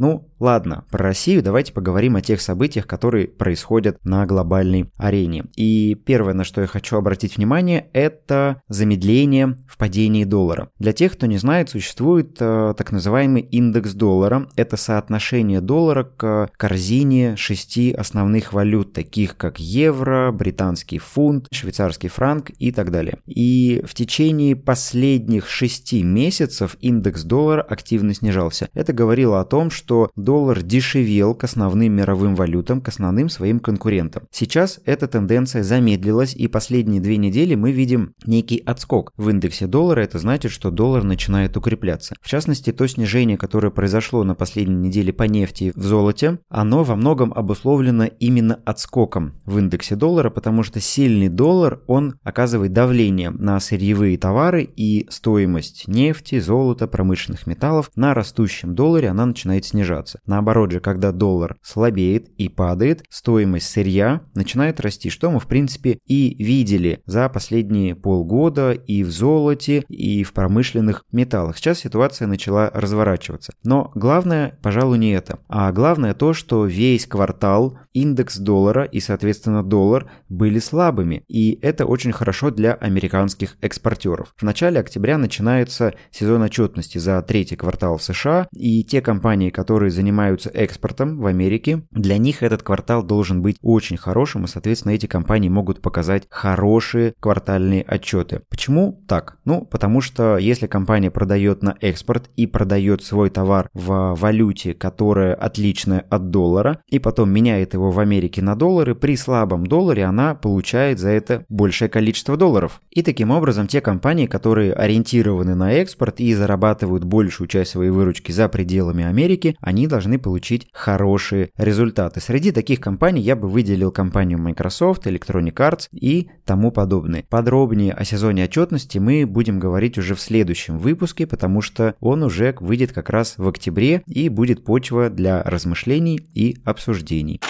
Ну, 0.00 0.30
ладно, 0.38 0.86
про 0.90 1.04
Россию 1.04 1.42
давайте 1.42 1.74
поговорим 1.74 2.16
о 2.16 2.22
тех 2.22 2.40
событиях, 2.40 2.86
которые 2.86 3.28
происходят 3.28 4.02
на 4.02 4.24
глобальной 4.24 4.90
арене. 4.96 5.44
И 5.56 5.94
первое, 5.94 6.32
на 6.32 6.42
что 6.42 6.62
я 6.62 6.66
хочу 6.66 6.96
обратить 6.96 7.36
внимание, 7.36 7.88
это 7.92 8.62
замедление 8.66 9.58
в 9.68 9.76
падении 9.76 10.24
доллара. 10.24 10.70
Для 10.78 10.94
тех, 10.94 11.12
кто 11.12 11.26
не 11.26 11.36
знает, 11.36 11.68
существует 11.68 12.38
э, 12.40 12.72
так 12.78 12.92
называемый 12.92 13.42
индекс 13.42 13.92
доллара. 13.92 14.48
Это 14.56 14.78
соотношение 14.78 15.60
доллара 15.60 16.04
к 16.04 16.48
корзине 16.56 17.36
шести 17.36 17.92
основных 17.92 18.54
валют, 18.54 18.94
таких 18.94 19.36
как 19.36 19.60
евро, 19.60 20.32
британский 20.32 20.96
фунт, 20.96 21.46
швейцарский 21.52 22.08
франк 22.08 22.52
и 22.58 22.72
так 22.72 22.90
далее. 22.90 23.18
И 23.26 23.84
в 23.86 23.92
течение 23.92 24.56
последних 24.56 25.46
шести 25.46 26.02
месяцев 26.02 26.78
индекс 26.80 27.22
доллара 27.24 27.60
активно 27.60 28.14
снижался. 28.14 28.70
Это 28.72 28.94
говорило 28.94 29.40
о 29.40 29.44
том, 29.44 29.70
что 29.70 29.89
что 29.90 30.12
доллар 30.14 30.62
дешевел 30.62 31.34
к 31.34 31.42
основным 31.42 31.94
мировым 31.94 32.36
валютам, 32.36 32.80
к 32.80 32.86
основным 32.86 33.28
своим 33.28 33.58
конкурентам. 33.58 34.22
Сейчас 34.30 34.78
эта 34.84 35.08
тенденция 35.08 35.64
замедлилась, 35.64 36.32
и 36.32 36.46
последние 36.46 37.00
две 37.00 37.16
недели 37.16 37.56
мы 37.56 37.72
видим 37.72 38.14
некий 38.24 38.62
отскок 38.64 39.12
в 39.16 39.28
индексе 39.30 39.66
доллара. 39.66 40.02
Это 40.02 40.20
значит, 40.20 40.52
что 40.52 40.70
доллар 40.70 41.02
начинает 41.02 41.56
укрепляться. 41.56 42.14
В 42.22 42.28
частности, 42.28 42.70
то 42.70 42.86
снижение, 42.86 43.36
которое 43.36 43.70
произошло 43.70 44.22
на 44.22 44.36
последней 44.36 44.76
неделе 44.76 45.12
по 45.12 45.24
нефти 45.24 45.72
в 45.74 45.82
золоте, 45.82 46.38
оно 46.48 46.84
во 46.84 46.94
многом 46.94 47.32
обусловлено 47.32 48.04
именно 48.04 48.60
отскоком 48.64 49.32
в 49.44 49.58
индексе 49.58 49.96
доллара, 49.96 50.30
потому 50.30 50.62
что 50.62 50.78
сильный 50.78 51.28
доллар, 51.28 51.80
он 51.88 52.14
оказывает 52.22 52.72
давление 52.72 53.30
на 53.30 53.58
сырьевые 53.58 54.16
товары 54.18 54.62
и 54.62 55.08
стоимость 55.10 55.88
нефти, 55.88 56.38
золота, 56.38 56.86
промышленных 56.86 57.48
металлов 57.48 57.90
на 57.96 58.14
растущем 58.14 58.76
долларе 58.76 59.08
она 59.08 59.26
начинает 59.26 59.64
снижаться 59.64 59.79
снижаться. 59.80 60.20
Наоборот 60.26 60.70
же, 60.72 60.80
когда 60.80 61.10
доллар 61.10 61.56
слабеет 61.62 62.28
и 62.36 62.48
падает, 62.48 63.04
стоимость 63.08 63.68
сырья 63.68 64.22
начинает 64.34 64.80
расти, 64.80 65.08
что 65.08 65.30
мы 65.30 65.40
в 65.40 65.46
принципе 65.46 65.98
и 66.06 66.36
видели 66.42 67.02
за 67.06 67.28
последние 67.28 67.94
полгода 67.94 68.72
и 68.72 69.02
в 69.02 69.10
золоте, 69.10 69.84
и 69.88 70.22
в 70.22 70.32
промышленных 70.32 71.04
металлах. 71.12 71.56
Сейчас 71.56 71.78
ситуация 71.78 72.28
начала 72.28 72.70
разворачиваться. 72.74 73.52
Но 73.64 73.90
главное, 73.94 74.58
пожалуй, 74.62 74.98
не 74.98 75.12
это. 75.12 75.38
А 75.48 75.72
главное 75.72 76.14
то, 76.14 76.34
что 76.34 76.66
весь 76.66 77.06
квартал 77.06 77.78
индекс 77.92 78.38
доллара 78.38 78.84
и, 78.84 79.00
соответственно, 79.00 79.62
доллар 79.62 80.10
были 80.28 80.58
слабыми. 80.58 81.24
И 81.28 81.58
это 81.62 81.86
очень 81.86 82.12
хорошо 82.12 82.50
для 82.50 82.74
американских 82.74 83.56
экспортеров. 83.60 84.34
В 84.36 84.42
начале 84.42 84.78
октября 84.78 85.18
начинается 85.18 85.94
сезон 86.10 86.42
отчетности 86.42 86.98
за 86.98 87.20
третий 87.22 87.56
квартал 87.56 87.96
в 87.96 88.02
США, 88.02 88.48
и 88.52 88.84
те 88.84 89.00
компании, 89.00 89.50
которые 89.60 89.90
занимаются 89.90 90.48
экспортом 90.48 91.20
в 91.20 91.26
Америке, 91.26 91.82
для 91.90 92.16
них 92.16 92.42
этот 92.42 92.62
квартал 92.62 93.02
должен 93.02 93.42
быть 93.42 93.58
очень 93.60 93.98
хорошим, 93.98 94.44
и, 94.44 94.48
соответственно, 94.48 94.92
эти 94.92 95.04
компании 95.04 95.50
могут 95.50 95.82
показать 95.82 96.26
хорошие 96.30 97.12
квартальные 97.20 97.82
отчеты. 97.82 98.40
Почему 98.48 99.04
так? 99.06 99.36
Ну, 99.44 99.66
потому 99.66 100.00
что 100.00 100.38
если 100.38 100.66
компания 100.66 101.10
продает 101.10 101.62
на 101.62 101.76
экспорт 101.82 102.30
и 102.36 102.46
продает 102.46 103.04
свой 103.04 103.28
товар 103.28 103.68
в 103.74 104.14
валюте, 104.18 104.72
которая 104.72 105.34
отличная 105.34 106.06
от 106.08 106.30
доллара, 106.30 106.80
и 106.88 106.98
потом 106.98 107.30
меняет 107.30 107.74
его 107.74 107.90
в 107.90 108.00
Америке 108.00 108.40
на 108.40 108.56
доллары, 108.56 108.94
при 108.94 109.14
слабом 109.14 109.66
долларе 109.66 110.04
она 110.04 110.34
получает 110.34 110.98
за 110.98 111.10
это 111.10 111.44
большее 111.50 111.90
количество 111.90 112.38
долларов. 112.38 112.80
И 112.88 113.02
таким 113.02 113.30
образом 113.30 113.66
те 113.66 113.82
компании, 113.82 114.26
которые 114.26 114.72
ориентированы 114.72 115.54
на 115.54 115.74
экспорт 115.74 116.18
и 116.18 116.32
зарабатывают 116.32 117.04
большую 117.04 117.46
часть 117.46 117.72
своей 117.72 117.90
выручки 117.90 118.32
за 118.32 118.48
пределами 118.48 119.04
Америки, 119.04 119.49
они 119.60 119.86
должны 119.86 120.18
получить 120.18 120.68
хорошие 120.72 121.50
результаты. 121.56 122.20
Среди 122.20 122.52
таких 122.52 122.80
компаний 122.80 123.20
я 123.22 123.36
бы 123.36 123.48
выделил 123.48 123.90
компанию 123.90 124.38
Microsoft, 124.38 125.06
Electronic 125.06 125.54
Arts 125.54 125.88
и 125.92 126.30
тому 126.44 126.70
подобное. 126.70 127.24
Подробнее 127.28 127.92
о 127.92 128.04
сезоне 128.04 128.44
отчетности 128.44 128.98
мы 128.98 129.26
будем 129.26 129.58
говорить 129.58 129.98
уже 129.98 130.14
в 130.14 130.20
следующем 130.20 130.78
выпуске, 130.78 131.26
потому 131.26 131.60
что 131.60 131.94
он 132.00 132.22
уже 132.22 132.54
выйдет 132.60 132.92
как 132.92 133.10
раз 133.10 133.34
в 133.36 133.48
октябре 133.48 134.02
и 134.06 134.28
будет 134.28 134.64
почва 134.64 135.10
для 135.10 135.42
размышлений 135.42 136.20
и 136.34 136.56
обсуждений. 136.64 137.40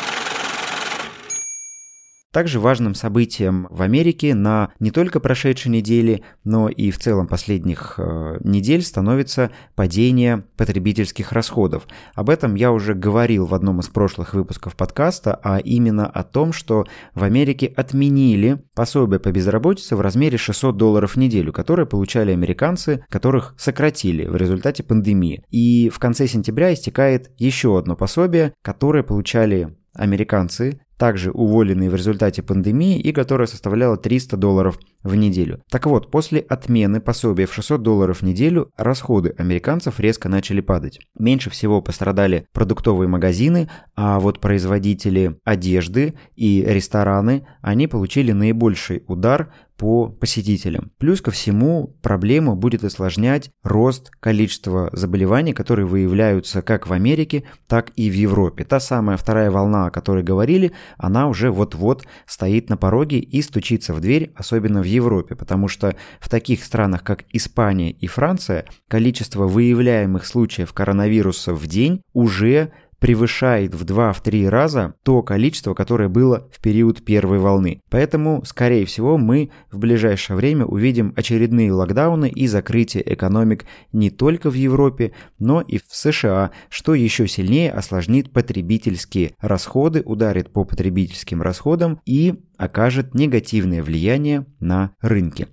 Также 2.32 2.60
важным 2.60 2.94
событием 2.94 3.66
в 3.70 3.82
Америке 3.82 4.36
на 4.36 4.70
не 4.78 4.92
только 4.92 5.18
прошедшей 5.18 5.72
неделе, 5.72 6.22
но 6.44 6.68
и 6.68 6.92
в 6.92 6.98
целом 6.98 7.26
последних 7.26 7.94
э, 7.98 8.38
недель 8.44 8.82
становится 8.82 9.50
падение 9.74 10.44
потребительских 10.56 11.32
расходов. 11.32 11.88
Об 12.14 12.30
этом 12.30 12.54
я 12.54 12.70
уже 12.70 12.94
говорил 12.94 13.46
в 13.46 13.54
одном 13.54 13.80
из 13.80 13.88
прошлых 13.88 14.34
выпусков 14.34 14.76
подкаста, 14.76 15.40
а 15.42 15.58
именно 15.58 16.06
о 16.06 16.22
том, 16.22 16.52
что 16.52 16.86
в 17.16 17.24
Америке 17.24 17.72
отменили 17.76 18.62
пособие 18.76 19.18
по 19.18 19.32
безработице 19.32 19.96
в 19.96 20.00
размере 20.00 20.38
600 20.38 20.76
долларов 20.76 21.14
в 21.14 21.16
неделю, 21.16 21.52
которое 21.52 21.84
получали 21.84 22.30
американцы, 22.30 23.04
которых 23.08 23.56
сократили 23.58 24.24
в 24.26 24.36
результате 24.36 24.84
пандемии. 24.84 25.42
И 25.50 25.90
в 25.92 25.98
конце 25.98 26.28
сентября 26.28 26.72
истекает 26.74 27.32
еще 27.38 27.76
одно 27.76 27.96
пособие, 27.96 28.54
которое 28.62 29.02
получали 29.02 29.76
американцы, 29.94 30.80
также 31.00 31.30
уволенные 31.30 31.88
в 31.88 31.94
результате 31.94 32.42
пандемии 32.42 33.00
и 33.00 33.12
которая 33.12 33.46
составляла 33.46 33.96
300 33.96 34.36
долларов 34.36 34.78
в 35.02 35.14
неделю. 35.14 35.62
Так 35.70 35.86
вот, 35.86 36.10
после 36.10 36.40
отмены 36.40 37.00
пособия 37.00 37.46
в 37.46 37.54
600 37.54 37.82
долларов 37.82 38.18
в 38.18 38.22
неделю 38.22 38.70
расходы 38.76 39.34
американцев 39.38 39.98
резко 39.98 40.28
начали 40.28 40.60
падать. 40.60 41.00
Меньше 41.18 41.48
всего 41.48 41.80
пострадали 41.80 42.46
продуктовые 42.52 43.08
магазины, 43.08 43.70
а 43.96 44.20
вот 44.20 44.40
производители 44.40 45.38
одежды 45.42 46.16
и 46.36 46.62
рестораны, 46.68 47.46
они 47.62 47.86
получили 47.86 48.32
наибольший 48.32 49.02
удар 49.06 49.54
по 49.80 50.08
посетителям. 50.08 50.92
Плюс 50.98 51.22
ко 51.22 51.30
всему 51.30 51.96
проблему 52.02 52.54
будет 52.54 52.84
осложнять 52.84 53.50
рост 53.62 54.10
количества 54.20 54.90
заболеваний, 54.92 55.54
которые 55.54 55.86
выявляются 55.86 56.60
как 56.60 56.86
в 56.86 56.92
Америке, 56.92 57.44
так 57.66 57.90
и 57.96 58.10
в 58.10 58.12
Европе. 58.12 58.64
Та 58.64 58.78
самая 58.78 59.16
вторая 59.16 59.50
волна, 59.50 59.86
о 59.86 59.90
которой 59.90 60.22
говорили, 60.22 60.72
она 60.98 61.28
уже 61.28 61.50
вот-вот 61.50 62.04
стоит 62.26 62.68
на 62.68 62.76
пороге 62.76 63.20
и 63.20 63.40
стучится 63.40 63.94
в 63.94 64.00
дверь, 64.00 64.32
особенно 64.36 64.82
в 64.82 64.84
Европе, 64.84 65.34
потому 65.34 65.66
что 65.66 65.96
в 66.20 66.28
таких 66.28 66.62
странах, 66.62 67.02
как 67.02 67.24
Испания 67.32 67.90
и 67.90 68.06
Франция, 68.06 68.66
количество 68.86 69.46
выявляемых 69.46 70.26
случаев 70.26 70.74
коронавируса 70.74 71.54
в 71.54 71.66
день 71.66 72.02
уже 72.12 72.70
превышает 73.00 73.74
в 73.74 73.84
2-3 73.84 74.48
раза 74.48 74.94
то 75.02 75.22
количество, 75.22 75.74
которое 75.74 76.08
было 76.08 76.48
в 76.52 76.60
период 76.60 77.04
первой 77.04 77.38
волны. 77.38 77.80
Поэтому, 77.90 78.44
скорее 78.44 78.84
всего, 78.86 79.18
мы 79.18 79.50
в 79.72 79.78
ближайшее 79.78 80.36
время 80.36 80.66
увидим 80.66 81.12
очередные 81.16 81.72
локдауны 81.72 82.28
и 82.28 82.46
закрытие 82.46 83.12
экономик 83.14 83.64
не 83.92 84.10
только 84.10 84.50
в 84.50 84.54
Европе, 84.54 85.12
но 85.38 85.60
и 85.60 85.78
в 85.78 85.84
США, 85.88 86.52
что 86.68 86.94
еще 86.94 87.26
сильнее 87.26 87.72
осложнит 87.72 88.30
потребительские 88.32 89.32
расходы, 89.40 90.02
ударит 90.04 90.52
по 90.52 90.64
потребительским 90.64 91.42
расходам 91.42 92.00
и 92.04 92.34
окажет 92.56 93.14
негативное 93.14 93.82
влияние 93.82 94.46
на 94.60 94.92
рынки. 95.00 95.48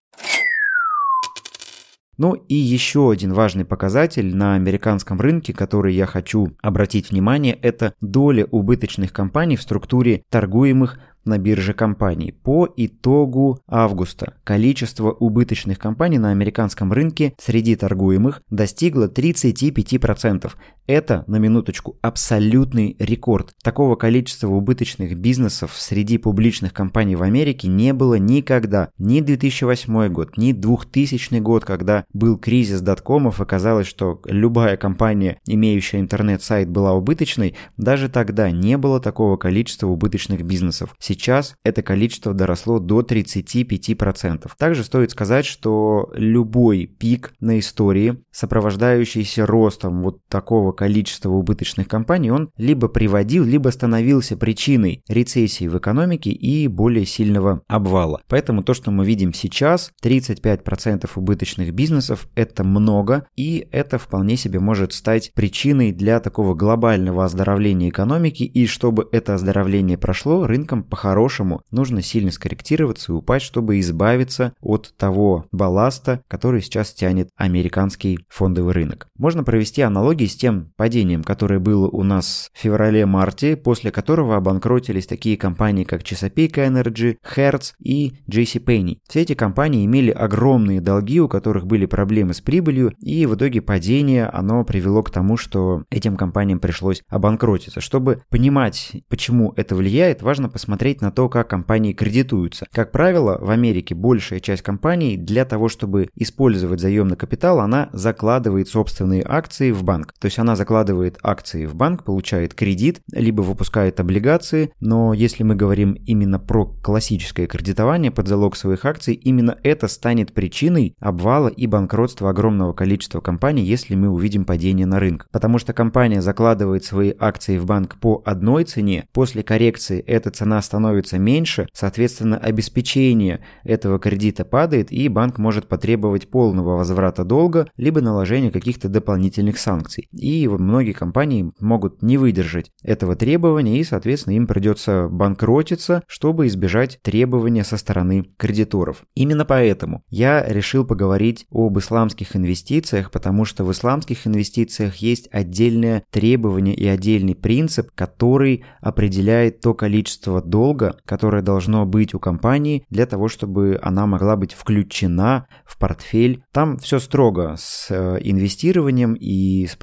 Ну 2.17 2.33
и 2.33 2.55
еще 2.55 3.11
один 3.11 3.33
важный 3.33 3.63
показатель 3.63 4.35
на 4.35 4.55
американском 4.55 5.21
рынке, 5.21 5.53
который 5.53 5.93
я 5.93 6.07
хочу 6.07 6.51
обратить 6.61 7.11
внимание, 7.11 7.53
это 7.53 7.93
доля 8.01 8.45
убыточных 8.45 9.13
компаний 9.13 9.55
в 9.55 9.61
структуре 9.61 10.23
торгуемых 10.29 10.99
на 11.27 11.37
бирже 11.37 11.73
компаний. 11.73 12.31
По 12.31 12.67
итогу 12.75 13.59
августа 13.67 14.33
количество 14.43 15.11
убыточных 15.11 15.77
компаний 15.77 16.17
на 16.17 16.31
американском 16.31 16.91
рынке 16.91 17.35
среди 17.37 17.75
торгуемых 17.75 18.41
достигло 18.49 19.07
35%. 19.07 20.51
Это, 20.87 21.25
на 21.27 21.35
минуточку, 21.35 21.97
абсолютный 22.01 22.95
рекорд. 22.97 23.53
Такого 23.61 23.97
количества 23.97 24.47
убыточных 24.47 25.17
бизнесов 25.17 25.73
среди 25.75 26.17
публичных 26.17 26.71
компаний 26.71 27.17
в 27.17 27.23
Америке 27.23 27.67
не 27.67 27.91
было 27.91 28.15
никогда. 28.15 28.89
Ни 28.97 29.19
2008 29.19 30.07
год, 30.07 30.37
ни 30.37 30.53
2000 30.53 31.39
год, 31.39 31.65
когда 31.65 32.05
был 32.13 32.37
кризис 32.37 32.79
доткомов, 32.79 33.41
оказалось, 33.41 33.87
что 33.87 34.21
любая 34.25 34.77
компания, 34.77 35.39
имеющая 35.45 35.99
интернет-сайт, 35.99 36.69
была 36.69 36.93
убыточной, 36.93 37.55
даже 37.75 38.07
тогда 38.07 38.49
не 38.49 38.77
было 38.77 39.01
такого 39.01 39.35
количества 39.35 39.87
убыточных 39.87 40.43
бизнесов. 40.43 40.95
Сейчас 40.99 41.55
это 41.65 41.83
количество 41.83 42.33
доросло 42.33 42.79
до 42.79 43.01
35%. 43.01 44.49
Также 44.57 44.85
стоит 44.85 45.11
сказать, 45.11 45.45
что 45.45 46.09
любой 46.13 46.85
пик 46.85 47.33
на 47.41 47.59
истории, 47.59 48.23
сопровождающийся 48.31 49.45
ростом 49.45 50.01
вот 50.01 50.25
такого 50.29 50.76
количества 50.77 51.29
убыточных 51.31 51.89
компаний, 51.89 52.31
он 52.31 52.51
либо 52.55 52.87
приводил, 52.87 53.43
либо 53.43 53.69
становился 53.69 54.37
причиной 54.37 55.03
рецессии 55.09 55.67
в 55.67 55.77
экономике 55.77 56.29
и 56.29 56.67
более 56.69 57.05
сильного 57.05 57.63
обвала. 57.67 58.21
Поэтому 58.29 58.63
то, 58.63 58.73
что 58.73 58.91
мы 58.91 59.05
видим 59.05 59.33
сейчас, 59.33 59.91
35% 60.01 61.09
убыточных 61.15 61.73
бизнесов, 61.73 62.29
это 62.35 62.63
много, 62.63 63.27
и 63.35 63.67
это 63.71 63.97
вполне 63.97 64.37
себе 64.37 64.59
может 64.59 64.93
стать 64.93 65.31
причиной 65.33 65.91
для 65.91 66.19
такого 66.19 66.55
глобального 66.55 67.25
оздоровления 67.25 67.89
экономики, 67.89 68.43
и 68.43 68.67
чтобы 68.67 69.09
это 69.11 69.33
оздоровление 69.33 69.97
прошло, 69.97 70.45
рынкам 70.45 70.83
по-хорошему 70.83 71.61
нужно 71.71 72.01
сильно 72.01 72.31
скорректироваться 72.31 73.11
и 73.11 73.15
упасть, 73.15 73.45
чтобы 73.45 73.79
избавиться 73.79 74.53
от 74.61 74.93
того 74.97 75.45
балласта, 75.51 76.21
который 76.27 76.61
сейчас 76.61 76.93
тянет 76.93 77.29
американский 77.35 78.19
фондовый 78.29 78.73
рынок. 78.73 79.07
Можно 79.17 79.43
провести 79.43 79.81
аналогии 79.81 80.25
с 80.25 80.35
тем 80.35 80.66
падением, 80.75 81.23
которое 81.23 81.59
было 81.59 81.87
у 81.87 82.03
нас 82.03 82.49
в 82.53 82.59
феврале-марте, 82.59 83.55
после 83.55 83.91
которого 83.91 84.35
обанкротились 84.35 85.07
такие 85.07 85.37
компании, 85.37 85.83
как 85.83 86.01
Chesapeake 86.01 86.55
Energy, 86.55 87.17
Hertz 87.35 87.73
и 87.79 88.19
JCPenney. 88.29 88.99
Все 89.07 89.21
эти 89.21 89.33
компании 89.33 89.85
имели 89.85 90.11
огромные 90.11 90.81
долги, 90.81 91.19
у 91.19 91.27
которых 91.27 91.65
были 91.65 91.85
проблемы 91.85 92.33
с 92.33 92.41
прибылью, 92.41 92.93
и 92.99 93.25
в 93.25 93.35
итоге 93.35 93.61
падение 93.61 94.25
оно 94.27 94.63
привело 94.63 95.03
к 95.03 95.11
тому, 95.11 95.37
что 95.37 95.83
этим 95.89 96.17
компаниям 96.17 96.59
пришлось 96.59 97.01
обанкротиться. 97.07 97.81
Чтобы 97.81 98.21
понимать, 98.29 99.03
почему 99.09 99.53
это 99.55 99.75
влияет, 99.75 100.21
важно 100.21 100.49
посмотреть 100.49 101.01
на 101.01 101.11
то, 101.11 101.29
как 101.29 101.49
компании 101.49 101.93
кредитуются. 101.93 102.65
Как 102.71 102.91
правило, 102.91 103.37
в 103.39 103.49
Америке 103.49 103.95
большая 103.95 104.39
часть 104.39 104.61
компаний 104.61 105.17
для 105.17 105.45
того, 105.45 105.69
чтобы 105.69 106.09
использовать 106.15 106.79
заемный 106.79 107.15
капитал, 107.15 107.59
она 107.59 107.89
закладывает 107.93 108.67
собственные 108.67 109.23
акции 109.25 109.71
в 109.71 109.83
банк. 109.83 110.13
То 110.19 110.25
есть 110.25 110.39
она 110.39 110.55
закладывает 110.57 111.17
акции 111.23 111.65
в 111.65 111.75
банк, 111.75 112.03
получает 112.03 112.53
кредит, 112.53 113.01
либо 113.13 113.41
выпускает 113.41 113.99
облигации, 113.99 114.71
но 114.81 115.13
если 115.13 115.43
мы 115.43 115.55
говорим 115.55 115.93
именно 115.93 116.39
про 116.39 116.65
классическое 116.65 117.47
кредитование 117.47 118.11
под 118.11 118.27
залог 118.27 118.57
своих 118.57 118.83
акций, 118.83 119.13
именно 119.13 119.57
это 119.63 119.87
станет 119.87 120.33
причиной 120.33 120.95
обвала 120.99 121.47
и 121.47 121.67
банкротства 121.67 122.31
огромного 122.31 122.73
количества 122.73 123.21
компаний, 123.21 123.63
если 123.63 123.95
мы 123.95 124.09
увидим 124.09 124.43
падение 124.43 124.85
на 124.85 124.99
рынок. 124.99 125.27
Потому 125.31 125.59
что 125.59 125.73
компания 125.73 126.21
закладывает 126.21 126.83
свои 126.83 127.13
акции 127.17 127.57
в 127.57 127.65
банк 127.65 127.97
по 127.99 128.21
одной 128.25 128.63
цене, 128.65 129.07
после 129.13 129.43
коррекции 129.43 129.99
эта 129.99 130.31
цена 130.31 130.61
становится 130.61 131.19
меньше, 131.19 131.67
соответственно 131.73 132.37
обеспечение 132.37 133.41
этого 133.63 133.99
кредита 133.99 134.43
падает 134.43 134.91
и 134.91 135.07
банк 135.07 135.37
может 135.37 135.67
потребовать 135.67 136.29
полного 136.29 136.77
возврата 136.77 137.23
долга, 137.23 137.67
либо 137.77 138.01
наложения 138.01 138.51
каких-то 138.51 138.89
дополнительных 138.89 139.57
санкций. 139.57 140.07
И 140.11 140.46
и 140.55 140.61
многие 140.61 140.93
компании 140.93 141.51
могут 141.59 142.01
не 142.01 142.17
выдержать 142.17 142.71
этого 142.83 143.15
требования, 143.15 143.79
и, 143.79 143.83
соответственно, 143.83 144.35
им 144.35 144.47
придется 144.47 145.07
банкротиться, 145.09 146.03
чтобы 146.07 146.47
избежать 146.47 146.99
требования 147.01 147.63
со 147.63 147.77
стороны 147.77 148.25
кредиторов. 148.37 149.03
Именно 149.15 149.45
поэтому 149.45 150.03
я 150.09 150.43
решил 150.45 150.85
поговорить 150.85 151.45
об 151.51 151.77
исламских 151.79 152.35
инвестициях, 152.35 153.11
потому 153.11 153.45
что 153.45 153.63
в 153.63 153.71
исламских 153.71 154.27
инвестициях 154.27 154.97
есть 154.97 155.27
отдельное 155.31 156.03
требование 156.11 156.75
и 156.75 156.87
отдельный 156.87 157.35
принцип, 157.35 157.89
который 157.95 158.63
определяет 158.81 159.61
то 159.61 159.73
количество 159.73 160.41
долга, 160.41 160.97
которое 161.05 161.41
должно 161.41 161.85
быть 161.85 162.13
у 162.13 162.19
компании 162.19 162.85
для 162.89 163.05
того, 163.05 163.27
чтобы 163.27 163.79
она 163.81 164.05
могла 164.05 164.35
быть 164.35 164.53
включена 164.53 165.47
в 165.65 165.77
портфель. 165.77 166.43
Там 166.51 166.77
все 166.77 166.99
строго 166.99 167.55
с 167.57 167.87
э, 167.89 168.17
инвестированием 168.21 169.13
и 169.13 169.65
с 169.65 169.75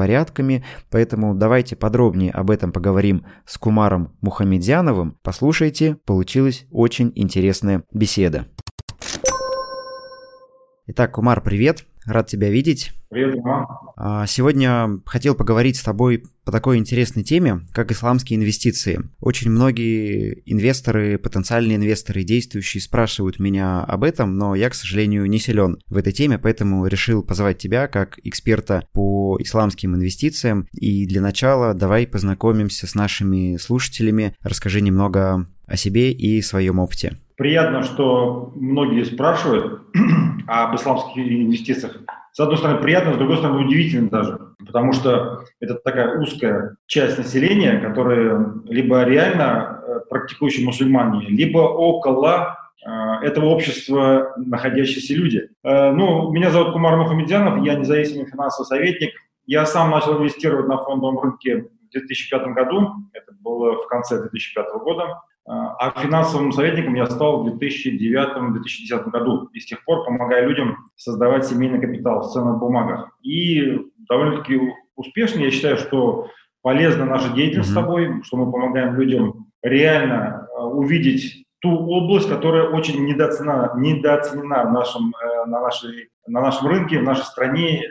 порядками, 0.44 0.64
поэтому 0.90 1.34
давайте 1.34 1.76
подробнее 1.76 2.30
об 2.30 2.50
этом 2.50 2.72
поговорим 2.72 3.24
с 3.46 3.58
Кумаром 3.58 4.16
Мухамедяновым. 4.20 5.18
Послушайте, 5.22 5.96
получилась 6.04 6.66
очень 6.70 7.12
интересная 7.14 7.84
беседа. 7.92 8.46
Итак, 10.86 11.12
Кумар, 11.12 11.40
привет. 11.40 11.86
Рад 12.06 12.26
тебя 12.26 12.50
видеть. 12.50 12.92
Привет, 13.08 13.34
Дима. 13.34 13.66
А, 13.96 14.26
сегодня 14.26 15.00
хотел 15.06 15.34
поговорить 15.34 15.76
с 15.76 15.82
тобой 15.82 16.24
по 16.44 16.52
такой 16.52 16.78
интересной 16.78 17.22
теме, 17.22 17.60
как 17.72 17.92
исламские 17.92 18.38
инвестиции. 18.38 19.00
Очень 19.20 19.50
многие 19.50 20.42
инвесторы, 20.44 21.16
потенциальные 21.18 21.76
инвесторы, 21.76 22.24
действующие 22.24 22.80
спрашивают 22.80 23.38
меня 23.38 23.82
об 23.84 24.04
этом, 24.04 24.36
но 24.36 24.54
я, 24.54 24.68
к 24.68 24.74
сожалению, 24.74 25.26
не 25.26 25.38
силен 25.38 25.78
в 25.86 25.96
этой 25.96 26.12
теме, 26.12 26.38
поэтому 26.38 26.86
решил 26.86 27.22
позвать 27.22 27.58
тебя 27.58 27.86
как 27.86 28.18
эксперта 28.24 28.86
по 28.92 29.38
исламским 29.40 29.94
инвестициям. 29.94 30.68
И 30.72 31.06
для 31.06 31.20
начала 31.20 31.72
давай 31.72 32.06
познакомимся 32.06 32.86
с 32.86 32.94
нашими 32.94 33.56
слушателями. 33.56 34.36
Расскажи 34.42 34.80
немного 34.80 35.48
о 35.66 35.76
себе 35.76 36.12
и 36.12 36.42
своем 36.42 36.78
опыте. 36.78 37.18
Приятно, 37.36 37.82
что 37.82 38.52
многие 38.54 39.04
спрашивают 39.04 39.82
об 40.46 40.76
исламских 40.76 41.18
инвестициях. 41.18 41.96
С 42.32 42.40
одной 42.40 42.58
стороны, 42.58 42.80
приятно, 42.80 43.14
с 43.14 43.16
другой 43.16 43.38
стороны, 43.38 43.64
удивительно 43.64 44.08
даже, 44.08 44.38
потому 44.58 44.92
что 44.92 45.44
это 45.60 45.74
такая 45.74 46.18
узкая 46.18 46.76
часть 46.86 47.18
населения, 47.18 47.78
которые 47.78 48.52
либо 48.64 49.04
реально 49.04 49.82
э, 49.86 50.00
практикующие 50.10 50.66
мусульмане, 50.66 51.26
либо 51.26 51.58
около 51.58 52.56
э, 52.84 52.90
этого 53.22 53.46
общества 53.46 54.32
находящиеся 54.36 55.14
люди. 55.14 55.48
Э, 55.62 55.92
ну, 55.92 56.32
меня 56.32 56.50
зовут 56.50 56.72
Кумар 56.72 56.96
Мухамедзянов, 56.96 57.64
я 57.64 57.74
независимый 57.74 58.26
финансовый 58.26 58.66
советник. 58.66 59.10
Я 59.46 59.66
сам 59.66 59.90
начал 59.90 60.18
инвестировать 60.18 60.66
на 60.66 60.78
фондовом 60.78 61.20
рынке 61.20 61.68
в 61.88 61.92
2005 61.92 62.46
году, 62.54 62.94
это 63.12 63.32
было 63.40 63.80
в 63.80 63.86
конце 63.86 64.20
2005 64.20 64.66
года. 64.82 65.20
А 65.46 65.90
финансовым 66.00 66.52
советником 66.52 66.94
я 66.94 67.06
стал 67.06 67.44
в 67.44 67.56
2009-2010 67.56 69.10
году. 69.10 69.50
И 69.52 69.60
с 69.60 69.66
тех 69.66 69.84
пор 69.84 70.04
помогаю 70.04 70.48
людям 70.48 70.90
создавать 70.96 71.46
семейный 71.46 71.80
капитал 71.80 72.22
в 72.22 72.32
ценных 72.32 72.58
бумагах. 72.58 73.10
И 73.22 73.78
довольно-таки 74.08 74.58
успешно. 74.96 75.40
Я 75.40 75.50
считаю, 75.50 75.76
что 75.76 76.28
полезна 76.62 77.04
наша 77.04 77.30
деятельность 77.34 77.70
mm-hmm. 77.70 77.72
с 77.72 77.74
тобой, 77.74 78.22
что 78.22 78.36
мы 78.38 78.50
помогаем 78.50 78.94
людям 78.94 79.46
реально 79.62 80.48
а, 80.56 80.66
увидеть 80.66 81.46
ту 81.60 81.70
область, 81.70 82.28
которая 82.28 82.68
очень 82.68 83.04
недооценена, 83.04 83.72
недооценена 83.76 84.64
в 84.64 84.72
нашем, 84.72 85.14
э, 85.14 85.46
на, 85.46 85.60
нашей, 85.60 86.10
на 86.26 86.40
нашем 86.40 86.68
рынке, 86.68 86.98
в 86.98 87.04
нашей 87.04 87.24
стране, 87.24 87.84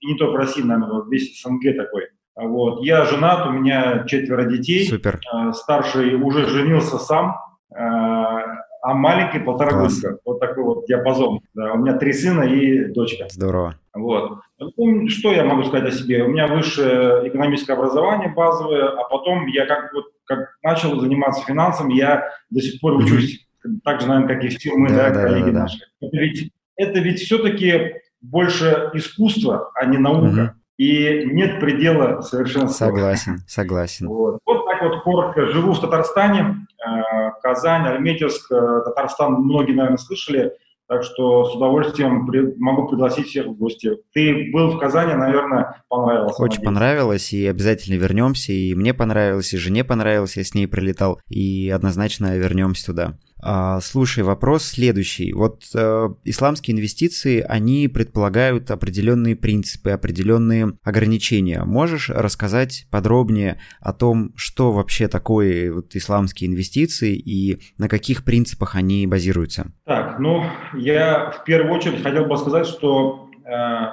и 0.00 0.06
не 0.06 0.16
только 0.16 0.32
в 0.32 0.36
России, 0.36 0.62
наверное, 0.62 1.04
весь 1.08 1.40
СНГ 1.40 1.76
такой. 1.76 2.08
Вот. 2.36 2.82
Я 2.84 3.04
женат, 3.04 3.46
у 3.46 3.50
меня 3.50 4.04
четверо 4.06 4.44
детей. 4.44 4.86
Супер. 4.86 5.20
Э, 5.32 5.52
старший 5.52 6.14
уже 6.14 6.46
женился 6.46 6.98
сам, 6.98 7.36
э, 7.70 7.76
а 7.76 8.92
маленький 8.92 9.38
полтора 9.38 9.70
Класс. 9.70 10.00
годика. 10.00 10.18
Вот 10.24 10.40
такой 10.40 10.64
вот 10.64 10.86
диапазон. 10.86 11.40
Да, 11.54 11.72
у 11.72 11.78
меня 11.78 11.96
три 11.96 12.12
сына 12.12 12.42
и 12.42 12.92
дочка. 12.92 13.26
Здорово. 13.30 13.76
Вот. 13.94 14.40
Ну, 14.58 15.08
что 15.08 15.32
я 15.32 15.44
могу 15.44 15.64
сказать 15.64 15.92
о 15.92 15.96
себе? 15.96 16.24
У 16.24 16.28
меня 16.28 16.48
высшее 16.48 17.28
экономическое 17.28 17.74
образование 17.74 18.32
базовое, 18.34 18.88
а 18.88 19.04
потом 19.08 19.46
я 19.46 19.66
как, 19.66 19.92
вот, 19.94 20.06
как 20.24 20.56
начал 20.62 21.00
заниматься 21.00 21.44
финансами, 21.46 21.94
я 21.94 22.28
до 22.50 22.60
сих 22.60 22.80
пор 22.80 22.96
учусь. 22.96 23.46
Mm-hmm. 23.64 23.78
Так 23.84 24.00
же, 24.00 24.08
наверное, 24.08 24.34
как 24.34 24.44
и 24.44 24.48
все 24.48 24.74
мы, 24.74 24.88
да, 24.88 25.10
да, 25.10 25.22
коллеги 25.22 25.46
да, 25.46 25.52
да, 25.52 25.58
наши. 25.60 25.78
Это 26.00 26.16
ведь, 26.16 26.50
это 26.76 26.98
ведь 26.98 27.20
все-таки 27.20 27.94
больше 28.20 28.90
искусство, 28.92 29.70
а 29.74 29.86
не 29.86 29.98
наука. 29.98 30.26
Mm-hmm 30.26 30.63
и 30.76 31.24
нет 31.26 31.60
предела 31.60 32.20
совершенства. 32.22 32.86
Согласен, 32.86 33.38
согласен. 33.46 34.08
Вот, 34.08 34.38
вот 34.44 34.64
так 34.64 34.82
вот 34.82 35.02
коротко. 35.02 35.46
Живу 35.46 35.72
в 35.72 35.80
Татарстане, 35.80 36.66
э, 36.84 37.30
Казань, 37.42 37.86
Альметьевск, 37.86 38.50
э, 38.50 38.82
Татарстан 38.84 39.34
многие, 39.34 39.72
наверное, 39.72 39.98
слышали. 39.98 40.52
Так 40.86 41.02
что 41.02 41.46
с 41.46 41.54
удовольствием 41.54 42.26
при, 42.26 42.54
могу 42.58 42.86
пригласить 42.86 43.28
всех 43.28 43.46
в 43.46 43.54
гости. 43.54 43.92
Ты 44.12 44.50
был 44.52 44.72
в 44.72 44.78
Казани, 44.78 45.14
наверное, 45.14 45.82
понравилось. 45.88 46.34
Очень 46.38 46.42
надеюсь. 46.42 46.64
понравилось, 46.64 47.32
и 47.32 47.46
обязательно 47.46 47.96
вернемся. 47.96 48.52
И 48.52 48.74
мне 48.74 48.92
понравилось, 48.92 49.54
и 49.54 49.56
жене 49.56 49.82
понравилось, 49.82 50.36
я 50.36 50.44
с 50.44 50.54
ней 50.54 50.66
прилетал. 50.66 51.20
И 51.28 51.70
однозначно 51.70 52.36
вернемся 52.36 52.86
туда. 52.86 53.14
А, 53.42 53.80
слушай, 53.80 54.22
вопрос 54.22 54.64
следующий. 54.64 55.32
Вот 55.32 55.64
э, 55.74 56.08
исламские 56.24 56.76
инвестиции, 56.76 57.44
они 57.46 57.88
предполагают 57.88 58.70
определенные 58.70 59.36
принципы, 59.36 59.90
определенные 59.90 60.78
ограничения. 60.82 61.64
Можешь 61.64 62.08
рассказать 62.08 62.86
подробнее 62.90 63.58
о 63.80 63.92
том, 63.92 64.32
что 64.36 64.72
вообще 64.72 65.08
такое 65.08 65.72
вот 65.72 65.94
исламские 65.94 66.48
инвестиции 66.50 67.14
и 67.14 67.60
на 67.76 67.88
каких 67.88 68.24
принципах 68.24 68.76
они 68.76 69.06
базируются? 69.06 69.72
Так, 69.84 70.18
ну, 70.18 70.44
я 70.74 71.30
в 71.30 71.44
первую 71.44 71.74
очередь 71.74 72.02
хотел 72.02 72.24
бы 72.24 72.36
сказать, 72.38 72.66
что 72.66 73.28
э, 73.44 73.50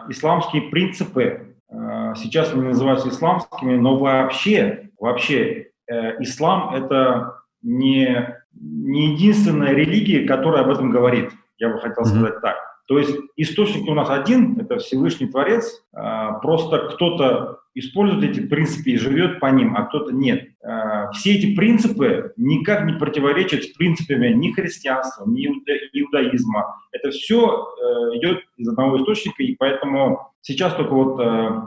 исламские 0.10 0.64
принципы 0.70 1.56
э, 1.70 2.14
сейчас 2.16 2.54
они 2.54 2.64
называются 2.64 3.10
исламскими, 3.10 3.76
но 3.76 3.98
вообще, 3.98 4.92
вообще 4.98 5.72
э, 5.88 6.22
ислам 6.22 6.74
это 6.74 7.42
не 7.62 8.41
не 8.54 9.14
единственная 9.14 9.74
религия, 9.74 10.28
которая 10.28 10.64
об 10.64 10.70
этом 10.70 10.90
говорит. 10.90 11.32
Я 11.58 11.70
бы 11.70 11.80
хотел 11.80 12.06
сказать 12.06 12.36
mm-hmm. 12.36 12.42
так. 12.42 12.58
То 12.88 13.00
есть 13.00 13.16
источник 13.38 13.88
у 13.88 13.94
нас 13.94 14.10
один, 14.10 14.60
это 14.60 14.78
Всевышний 14.78 15.28
Творец. 15.28 15.84
А, 15.94 16.34
просто 16.40 16.90
кто-то 16.90 17.60
использует 17.74 18.32
эти 18.32 18.46
принципы 18.46 18.90
и 18.90 18.98
живет 18.98 19.40
по 19.40 19.46
ним, 19.46 19.78
а 19.78 19.84
кто-то 19.84 20.12
нет. 20.12 20.50
А, 20.62 21.10
все 21.12 21.36
эти 21.36 21.56
принципы 21.56 22.34
никак 22.36 22.84
не 22.86 22.94
противоречат 22.94 23.64
с 23.64 23.68
принципами 23.68 24.34
ни 24.34 24.52
христианства, 24.52 25.26
ни 25.26 25.46
иудаизма. 25.46 26.76
Это 26.92 27.12
все 27.12 27.48
э, 27.48 28.18
идет 28.18 28.40
из 28.58 28.68
одного 28.68 28.98
источника, 28.98 29.42
и 29.42 29.56
поэтому 29.56 30.34
сейчас 30.42 30.74
только 30.74 30.94
вот 30.94 31.20
э, 31.22 31.62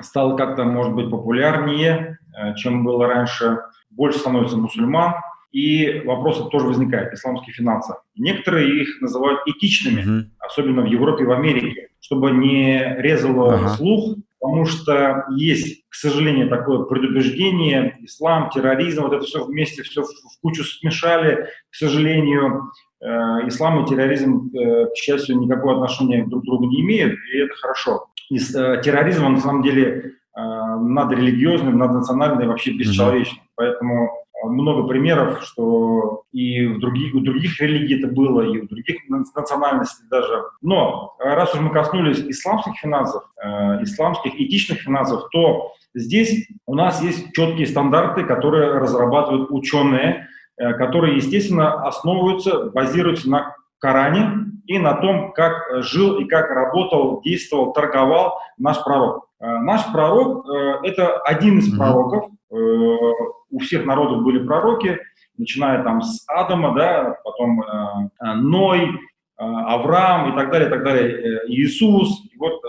стало 0.00 0.36
как-то, 0.36 0.64
может 0.64 0.94
быть, 0.94 1.10
популярнее, 1.10 2.18
э, 2.36 2.54
чем 2.56 2.84
было 2.84 3.06
раньше. 3.06 3.60
Больше 3.90 4.18
становится 4.18 4.56
мусульман, 4.56 5.14
и 5.52 6.00
вопросы 6.04 6.44
тоже 6.50 6.66
возникают, 6.66 7.12
исламские 7.12 7.54
финансы. 7.54 7.94
Некоторые 8.16 8.82
их 8.82 9.00
называют 9.00 9.40
этичными, 9.46 10.02
uh-huh. 10.02 10.24
особенно 10.40 10.82
в 10.82 10.86
Европе 10.86 11.24
и 11.24 11.26
в 11.26 11.32
Америке, 11.32 11.88
чтобы 12.00 12.30
не 12.32 12.96
резало 12.98 13.56
uh-huh. 13.56 13.68
слух, 13.76 14.16
потому 14.38 14.66
что 14.66 15.24
есть, 15.36 15.84
к 15.88 15.94
сожалению, 15.94 16.48
такое 16.48 16.84
предубеждение, 16.84 17.96
ислам, 18.02 18.50
терроризм, 18.50 19.02
вот 19.02 19.12
это 19.12 19.24
все 19.24 19.44
вместе, 19.44 19.82
все 19.82 20.02
в 20.02 20.40
кучу 20.40 20.64
смешали, 20.64 21.48
к 21.70 21.74
сожалению. 21.74 22.70
Э, 23.02 23.46
ислам 23.46 23.84
и 23.84 23.88
терроризм, 23.88 24.50
э, 24.56 24.86
к 24.86 24.96
счастью, 24.96 25.38
никакого 25.38 25.74
отношения 25.74 26.24
друг 26.26 26.42
к 26.42 26.46
другу 26.46 26.66
не 26.66 26.80
имеют, 26.80 27.12
и 27.32 27.38
это 27.38 27.54
хорошо. 27.54 28.06
И 28.30 28.36
э, 28.36 28.80
терроризм, 28.82 29.24
он 29.26 29.34
на 29.34 29.40
самом 29.40 29.62
деле 29.62 30.12
надрелигиозный, 30.38 31.72
наднациональный, 31.72 32.46
вообще 32.46 32.72
бесчеловечный. 32.72 33.38
Uh-huh. 33.38 33.52
Поэтому 33.56 34.10
много 34.44 34.86
примеров, 34.86 35.42
что 35.42 36.24
и 36.32 36.66
в 36.66 36.78
других, 36.80 37.14
у 37.14 37.20
других 37.20 37.60
религий 37.60 37.98
это 37.98 38.12
было, 38.12 38.42
и 38.42 38.58
у 38.58 38.66
других 38.66 38.96
национальностей 39.08 40.04
даже. 40.10 40.44
Но 40.62 41.14
раз 41.18 41.54
уж 41.54 41.60
мы 41.60 41.70
коснулись 41.70 42.18
исламских 42.18 42.76
финансов, 42.76 43.24
э, 43.42 43.82
исламских 43.82 44.34
этичных 44.34 44.80
финансов, 44.80 45.28
то 45.32 45.72
здесь 45.94 46.46
у 46.66 46.74
нас 46.74 47.02
есть 47.02 47.32
четкие 47.32 47.66
стандарты, 47.66 48.24
которые 48.24 48.72
разрабатывают 48.78 49.50
ученые, 49.50 50.28
э, 50.58 50.74
которые, 50.74 51.16
естественно, 51.16 51.86
основываются, 51.86 52.70
базируются 52.70 53.30
на 53.30 53.56
Коране 53.78 54.52
и 54.66 54.78
на 54.78 54.94
том, 54.94 55.32
как 55.32 55.82
жил 55.82 56.18
и 56.18 56.24
как 56.24 56.50
работал, 56.50 57.20
действовал, 57.22 57.72
торговал 57.72 58.38
наш 58.58 58.82
пророк. 58.82 59.26
Э, 59.38 59.58
наш 59.58 59.84
пророк 59.92 60.48
э,– 60.48 60.78
это 60.84 61.18
один 61.18 61.58
из 61.58 61.76
пророков, 61.76 62.30
э, 62.50 62.56
у 63.56 63.58
всех 63.58 63.86
народов 63.86 64.22
были 64.22 64.46
пророки, 64.46 64.98
начиная 65.38 65.82
там 65.82 66.02
с 66.02 66.24
Адама, 66.28 66.74
да, 66.74 67.16
потом 67.24 67.62
э, 67.62 68.34
Ной, 68.34 68.82
э, 68.84 68.90
Авраам 69.38 70.32
и 70.32 70.36
так 70.36 70.50
далее, 70.50 70.68
и 70.68 70.70
так 70.70 70.84
далее, 70.84 71.40
Иисус. 71.48 72.22
И 72.32 72.36
вот 72.36 72.62
э, 72.64 72.68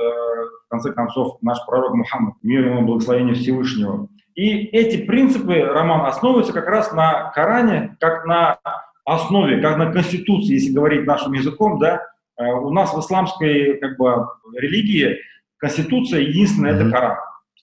в 0.65 0.69
конце 0.69 0.93
концов, 0.93 1.37
наш 1.41 1.57
пророк 1.65 1.93
Мухаммад, 1.93 2.35
мир 2.41 2.67
ему 2.67 2.83
благословение 2.83 3.35
Всевышнего. 3.35 4.07
И 4.35 4.65
эти 4.67 5.05
принципы, 5.05 5.61
Роман, 5.61 6.05
основываются 6.05 6.53
как 6.53 6.67
раз 6.67 6.93
на 6.93 7.31
Коране, 7.31 7.97
как 7.99 8.25
на 8.25 8.59
основе, 9.03 9.61
как 9.61 9.77
на 9.77 9.91
Конституции, 9.91 10.53
если 10.53 10.73
говорить 10.73 11.05
нашим 11.05 11.33
языком, 11.33 11.79
да, 11.79 12.01
э, 12.37 12.45
у 12.45 12.69
нас 12.71 12.93
в 12.93 12.99
исламской 12.99 13.77
как 13.77 13.97
бы, 13.97 14.27
религии 14.55 15.17
Конституция 15.57 16.21
единственная 16.21 16.73
mm-hmm.– 16.73 16.87
это 16.87 16.91
Коран. 16.91 17.17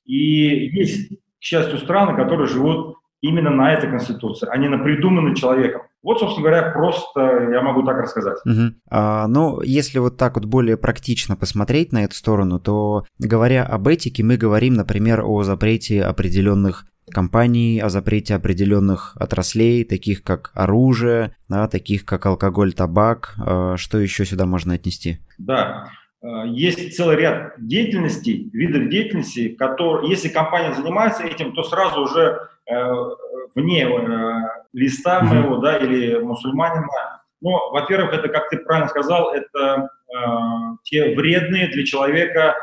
И 0.05 0.67
есть, 0.77 1.09
к 1.11 1.43
счастью, 1.43 1.79
страны, 1.79 2.17
которые 2.17 2.47
живут 2.49 2.97
именно 3.25 3.51
на 3.51 3.73
этой 3.73 3.89
Конституции, 3.89 4.47
а 4.51 4.57
не 4.59 4.69
на 4.69 4.79
придуманной 4.79 5.35
человеком. 5.35 5.83
Вот, 6.03 6.21
собственно 6.21 6.47
говоря, 6.47 6.71
просто 6.73 7.21
я 7.51 7.63
могу 7.63 7.83
так 7.83 7.97
рассказать. 7.97 8.37
Угу. 8.45 8.75
А, 8.91 9.27
ну, 9.27 9.63
если 9.63 9.99
вот 9.99 10.19
так 10.19 10.35
вот 10.35 10.45
более 10.45 10.77
практично 10.77 11.35
посмотреть 11.35 11.93
на 11.93 12.05
эту 12.05 12.15
сторону, 12.15 12.61
то 12.61 13.05
говоря 13.19 13.65
об 13.65 13.89
этике, 13.89 14.23
мы 14.23 14.37
говорим, 14.37 14.75
например, 14.75 15.23
о 15.25 15.43
запрете 15.43 16.03
определенных 16.03 16.85
компаний, 17.11 17.81
о 17.81 17.89
запрете 17.89 18.35
определенных 18.35 19.17
отраслей, 19.17 19.85
таких 19.85 20.23
как 20.23 20.51
оружие, 20.55 21.35
да, 21.49 21.67
таких 21.69 22.05
как 22.05 22.27
алкоголь, 22.27 22.75
табак. 22.75 23.35
А, 23.39 23.77
что 23.79 23.99
еще 23.99 24.27
сюда 24.27 24.45
можно 24.45 24.75
отнести? 24.75 25.21
Да, 25.39 25.89
а, 26.23 26.45
есть 26.45 26.95
целый 26.95 27.17
ряд 27.17 27.55
деятельностей, 27.59 28.51
видов 28.53 28.91
деятельности, 28.91 29.49
которые, 29.49 30.11
если 30.11 30.29
компания 30.29 30.75
занимается 30.75 31.25
этим, 31.25 31.55
то 31.55 31.63
сразу 31.63 32.03
уже 32.03 32.51
вне 33.55 33.87
э, 33.87 34.41
листа 34.73 35.21
моего, 35.23 35.59
да, 35.59 35.77
или 35.77 36.19
мусульманина. 36.19 37.23
Ну, 37.41 37.51
во-первых, 37.71 38.15
это, 38.15 38.29
как 38.29 38.49
ты 38.49 38.59
правильно 38.59 38.89
сказал, 38.89 39.35
это 39.35 39.89
э, 40.09 40.17
те 40.85 41.15
вредные 41.15 41.69
для 41.69 41.85
человека 41.85 42.57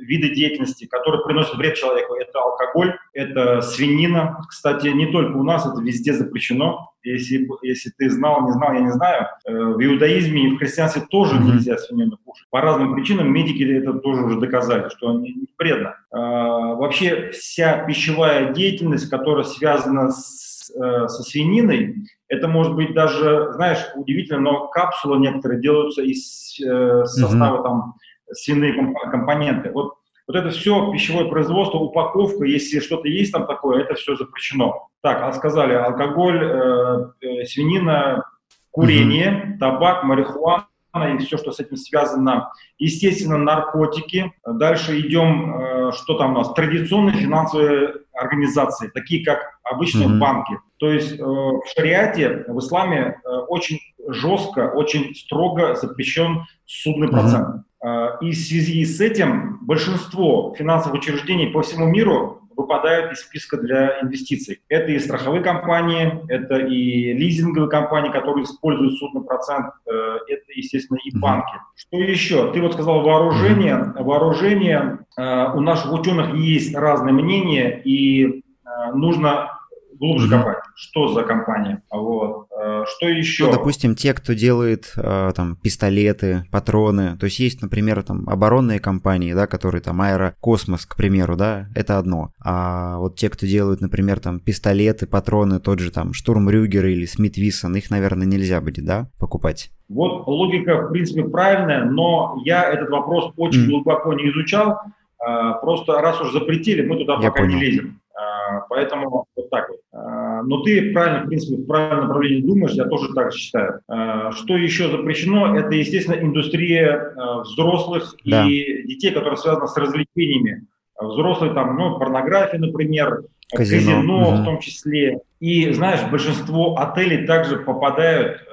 виды 0.00 0.34
деятельности, 0.34 0.86
которые 0.86 1.22
приносят 1.24 1.54
вред 1.56 1.74
человеку. 1.74 2.14
Это 2.14 2.40
алкоголь, 2.40 2.96
это 3.12 3.60
свинина. 3.60 4.42
Кстати, 4.48 4.88
не 4.88 5.06
только 5.06 5.36
у 5.36 5.42
нас, 5.42 5.66
это 5.66 5.80
везде 5.80 6.12
запрещено. 6.12 6.90
Если, 7.02 7.48
если 7.62 7.90
ты 7.96 8.10
знал, 8.10 8.46
не 8.46 8.52
знал, 8.52 8.74
я 8.74 8.80
не 8.80 8.92
знаю. 8.92 9.28
Э, 9.46 9.52
в 9.52 9.82
иудаизме 9.82 10.48
и 10.48 10.50
в 10.50 10.58
христианстве 10.58 11.02
тоже 11.10 11.36
mm-hmm. 11.36 11.44
нельзя 11.44 11.78
свинину 11.78 12.18
кушать. 12.24 12.46
По 12.50 12.60
разным 12.60 12.94
причинам 12.94 13.32
медики 13.32 13.62
это 13.62 13.94
тоже 13.94 14.22
уже 14.22 14.38
доказали, 14.38 14.88
что 14.90 15.18
не 15.18 15.48
вредно. 15.58 15.96
А, 16.10 16.74
вообще 16.74 17.30
вся 17.30 17.84
пищевая 17.84 18.52
деятельность, 18.52 19.08
которая 19.08 19.44
связана 19.44 20.10
с, 20.10 20.70
э, 20.74 21.08
со 21.08 21.22
свининой, 21.22 22.04
это 22.28 22.48
может 22.48 22.74
быть 22.74 22.94
даже, 22.94 23.52
знаешь, 23.54 23.84
удивительно, 23.96 24.40
но 24.40 24.68
капсулы 24.68 25.18
некоторые 25.18 25.60
делаются 25.60 26.02
из 26.02 26.60
э, 26.60 27.04
состава 27.06 27.58
mm-hmm. 27.58 27.62
там 27.62 27.94
свиные 28.32 28.94
компоненты. 29.10 29.70
Вот, 29.70 29.94
вот 30.26 30.36
это 30.36 30.50
все 30.50 30.92
пищевое 30.92 31.28
производство, 31.28 31.78
упаковка, 31.78 32.44
если 32.44 32.80
что-то 32.80 33.08
есть 33.08 33.32
там 33.32 33.46
такое, 33.46 33.82
это 33.82 33.94
все 33.94 34.16
запрещено. 34.16 34.88
Так, 35.02 35.22
а 35.22 35.32
сказали, 35.32 35.74
алкоголь, 35.74 36.42
э, 36.42 37.04
э, 37.20 37.44
свинина, 37.46 38.24
курение, 38.70 39.30
mm-hmm. 39.30 39.58
табак, 39.58 40.04
марихуана 40.04 40.66
и 41.14 41.18
все, 41.18 41.36
что 41.36 41.52
с 41.52 41.60
этим 41.60 41.76
связано. 41.76 42.52
Естественно, 42.78 43.38
наркотики. 43.38 44.32
Дальше 44.46 45.00
идем, 45.00 45.60
э, 45.60 45.92
что 45.92 46.16
там 46.18 46.32
у 46.32 46.38
нас? 46.38 46.52
Традиционные 46.54 47.16
финансовые 47.16 47.94
организации, 48.12 48.88
такие 48.88 49.24
как 49.24 49.38
обычные 49.64 50.08
mm-hmm. 50.08 50.18
банки. 50.18 50.58
То 50.78 50.90
есть 50.90 51.18
э, 51.18 51.22
в 51.24 51.62
шариате, 51.74 52.44
в 52.48 52.58
исламе 52.58 53.20
э, 53.24 53.28
очень 53.28 53.80
жестко, 54.08 54.70
очень 54.72 55.14
строго 55.14 55.74
запрещен 55.74 56.46
судный 56.66 57.08
процент. 57.08 57.48
Mm-hmm. 57.48 57.58
А, 57.58 57.64
и 57.82 58.30
в 58.30 58.34
связи 58.34 58.84
с 58.84 59.00
этим 59.00 59.58
большинство 59.62 60.54
финансовых 60.58 61.00
учреждений 61.00 61.46
по 61.46 61.62
всему 61.62 61.86
миру 61.86 62.40
выпадают 62.60 63.12
из 63.12 63.20
списка 63.20 63.56
для 63.56 64.00
инвестиций. 64.00 64.60
Это 64.68 64.90
и 64.92 64.98
страховые 64.98 65.42
компании, 65.42 66.20
это 66.28 66.58
и 66.58 67.12
лизинговые 67.14 67.70
компании, 67.70 68.10
которые 68.10 68.44
используют 68.44 68.98
судный 68.98 69.22
процент, 69.22 69.66
э, 69.86 70.18
это, 70.28 70.44
естественно, 70.54 70.98
и 71.04 71.16
банки. 71.16 71.54
Что 71.74 71.96
еще? 71.96 72.52
Ты 72.52 72.60
вот 72.60 72.74
сказал 72.74 73.02
вооружение. 73.02 73.76
Вооружение, 73.96 74.98
э, 75.16 75.52
у 75.54 75.60
наших 75.60 75.92
ученых 75.92 76.34
есть 76.34 76.74
разные 76.74 77.14
мнения, 77.14 77.80
и 77.84 78.26
э, 78.26 78.92
нужно 78.94 79.59
глубже 80.00 80.26
mm-hmm. 80.26 80.38
копать, 80.38 80.58
что 80.74 81.08
за 81.08 81.22
компания, 81.22 81.82
вот, 81.90 82.46
э, 82.50 82.84
что 82.86 83.06
еще. 83.06 83.44
Ну, 83.44 83.52
допустим, 83.52 83.94
те, 83.94 84.14
кто 84.14 84.32
делает 84.32 84.92
э, 84.96 85.32
там 85.36 85.56
пистолеты, 85.56 86.44
патроны, 86.50 87.18
то 87.18 87.26
есть 87.26 87.38
есть, 87.38 87.60
например, 87.60 88.02
там 88.02 88.26
оборонные 88.28 88.80
компании, 88.80 89.34
да, 89.34 89.46
которые 89.46 89.82
там 89.82 90.00
Аэрокосмос, 90.00 90.86
к 90.86 90.96
примеру, 90.96 91.36
да, 91.36 91.68
это 91.74 91.98
одно, 91.98 92.32
а 92.42 92.96
вот 92.98 93.16
те, 93.16 93.28
кто 93.28 93.46
делают, 93.46 93.82
например, 93.82 94.20
там 94.20 94.40
пистолеты, 94.40 95.06
патроны, 95.06 95.60
тот 95.60 95.78
же 95.80 95.90
там 95.92 96.14
Штурм 96.14 96.48
Рюгер 96.48 96.86
или 96.86 97.04
Смит 97.04 97.36
Виссон, 97.36 97.76
их, 97.76 97.90
наверное, 97.90 98.26
нельзя 98.26 98.60
будет, 98.62 98.86
да, 98.86 99.10
покупать? 99.18 99.70
Вот 99.90 100.26
логика, 100.26 100.86
в 100.86 100.92
принципе, 100.92 101.24
правильная, 101.24 101.84
но 101.84 102.40
я 102.44 102.70
этот 102.72 102.88
вопрос 102.88 103.32
очень 103.36 103.66
mm. 103.66 103.68
глубоко 103.68 104.14
не 104.14 104.30
изучал, 104.30 104.78
э, 105.20 105.52
просто 105.60 106.00
раз 106.00 106.18
уж 106.22 106.32
запретили, 106.32 106.86
мы 106.86 106.96
туда 106.96 107.18
я 107.20 107.30
пока 107.30 107.42
понял. 107.42 107.58
не 107.58 107.64
лезем. 107.64 107.99
А, 108.20 108.60
поэтому 108.68 109.26
вот 109.34 109.50
так 109.50 109.68
вот. 109.70 109.78
А, 109.92 110.42
но 110.42 110.62
ты 110.62 110.92
правильно, 110.92 111.24
в 111.24 111.28
принципе, 111.28 111.56
в 111.56 111.66
правильном 111.66 112.08
направлении 112.08 112.42
думаешь, 112.42 112.72
я 112.72 112.84
тоже 112.84 113.12
так 113.14 113.32
считаю. 113.32 113.80
А, 113.88 114.32
что 114.32 114.56
еще 114.56 114.90
запрещено, 114.90 115.56
это, 115.56 115.74
естественно, 115.74 116.16
индустрия 116.20 117.14
взрослых 117.42 118.14
да. 118.24 118.46
и 118.46 118.86
детей, 118.86 119.12
которые 119.12 119.36
связаны 119.36 119.68
с 119.68 119.76
развлечениями. 119.76 120.66
Взрослые 121.00 121.54
там, 121.54 121.76
ну, 121.76 121.98
порнография, 121.98 122.58
например, 122.58 123.22
казино, 123.54 123.96
казино 123.96 124.22
угу. 124.22 124.42
в 124.42 124.44
том 124.44 124.58
числе. 124.58 125.20
И, 125.40 125.72
знаешь, 125.72 126.02
большинство 126.10 126.76
отелей 126.78 127.26
также 127.26 127.56
попадают, 127.58 128.44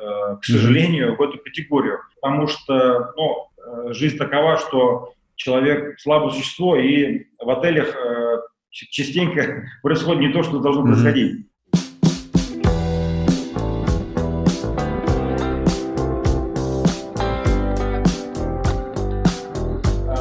к 0.41 0.45
сожалению, 0.45 1.13
угу. 1.13 1.23
в 1.23 1.27
эту 1.27 1.39
категорию, 1.39 1.99
потому 2.21 2.47
что, 2.47 3.11
ну, 3.17 3.47
э, 3.57 3.93
жизнь 3.93 4.17
такова, 4.17 4.57
что 4.57 5.13
человек 5.37 5.99
слабое 5.99 6.31
существо, 6.31 6.75
и 6.75 7.27
в 7.39 7.49
отелях 7.49 7.95
э, 7.95 8.16
частенько 8.69 9.65
происходит 9.81 10.21
не 10.21 10.29
то, 10.29 10.43
что 10.43 10.59
должно 10.59 10.83
происходить. 10.83 11.47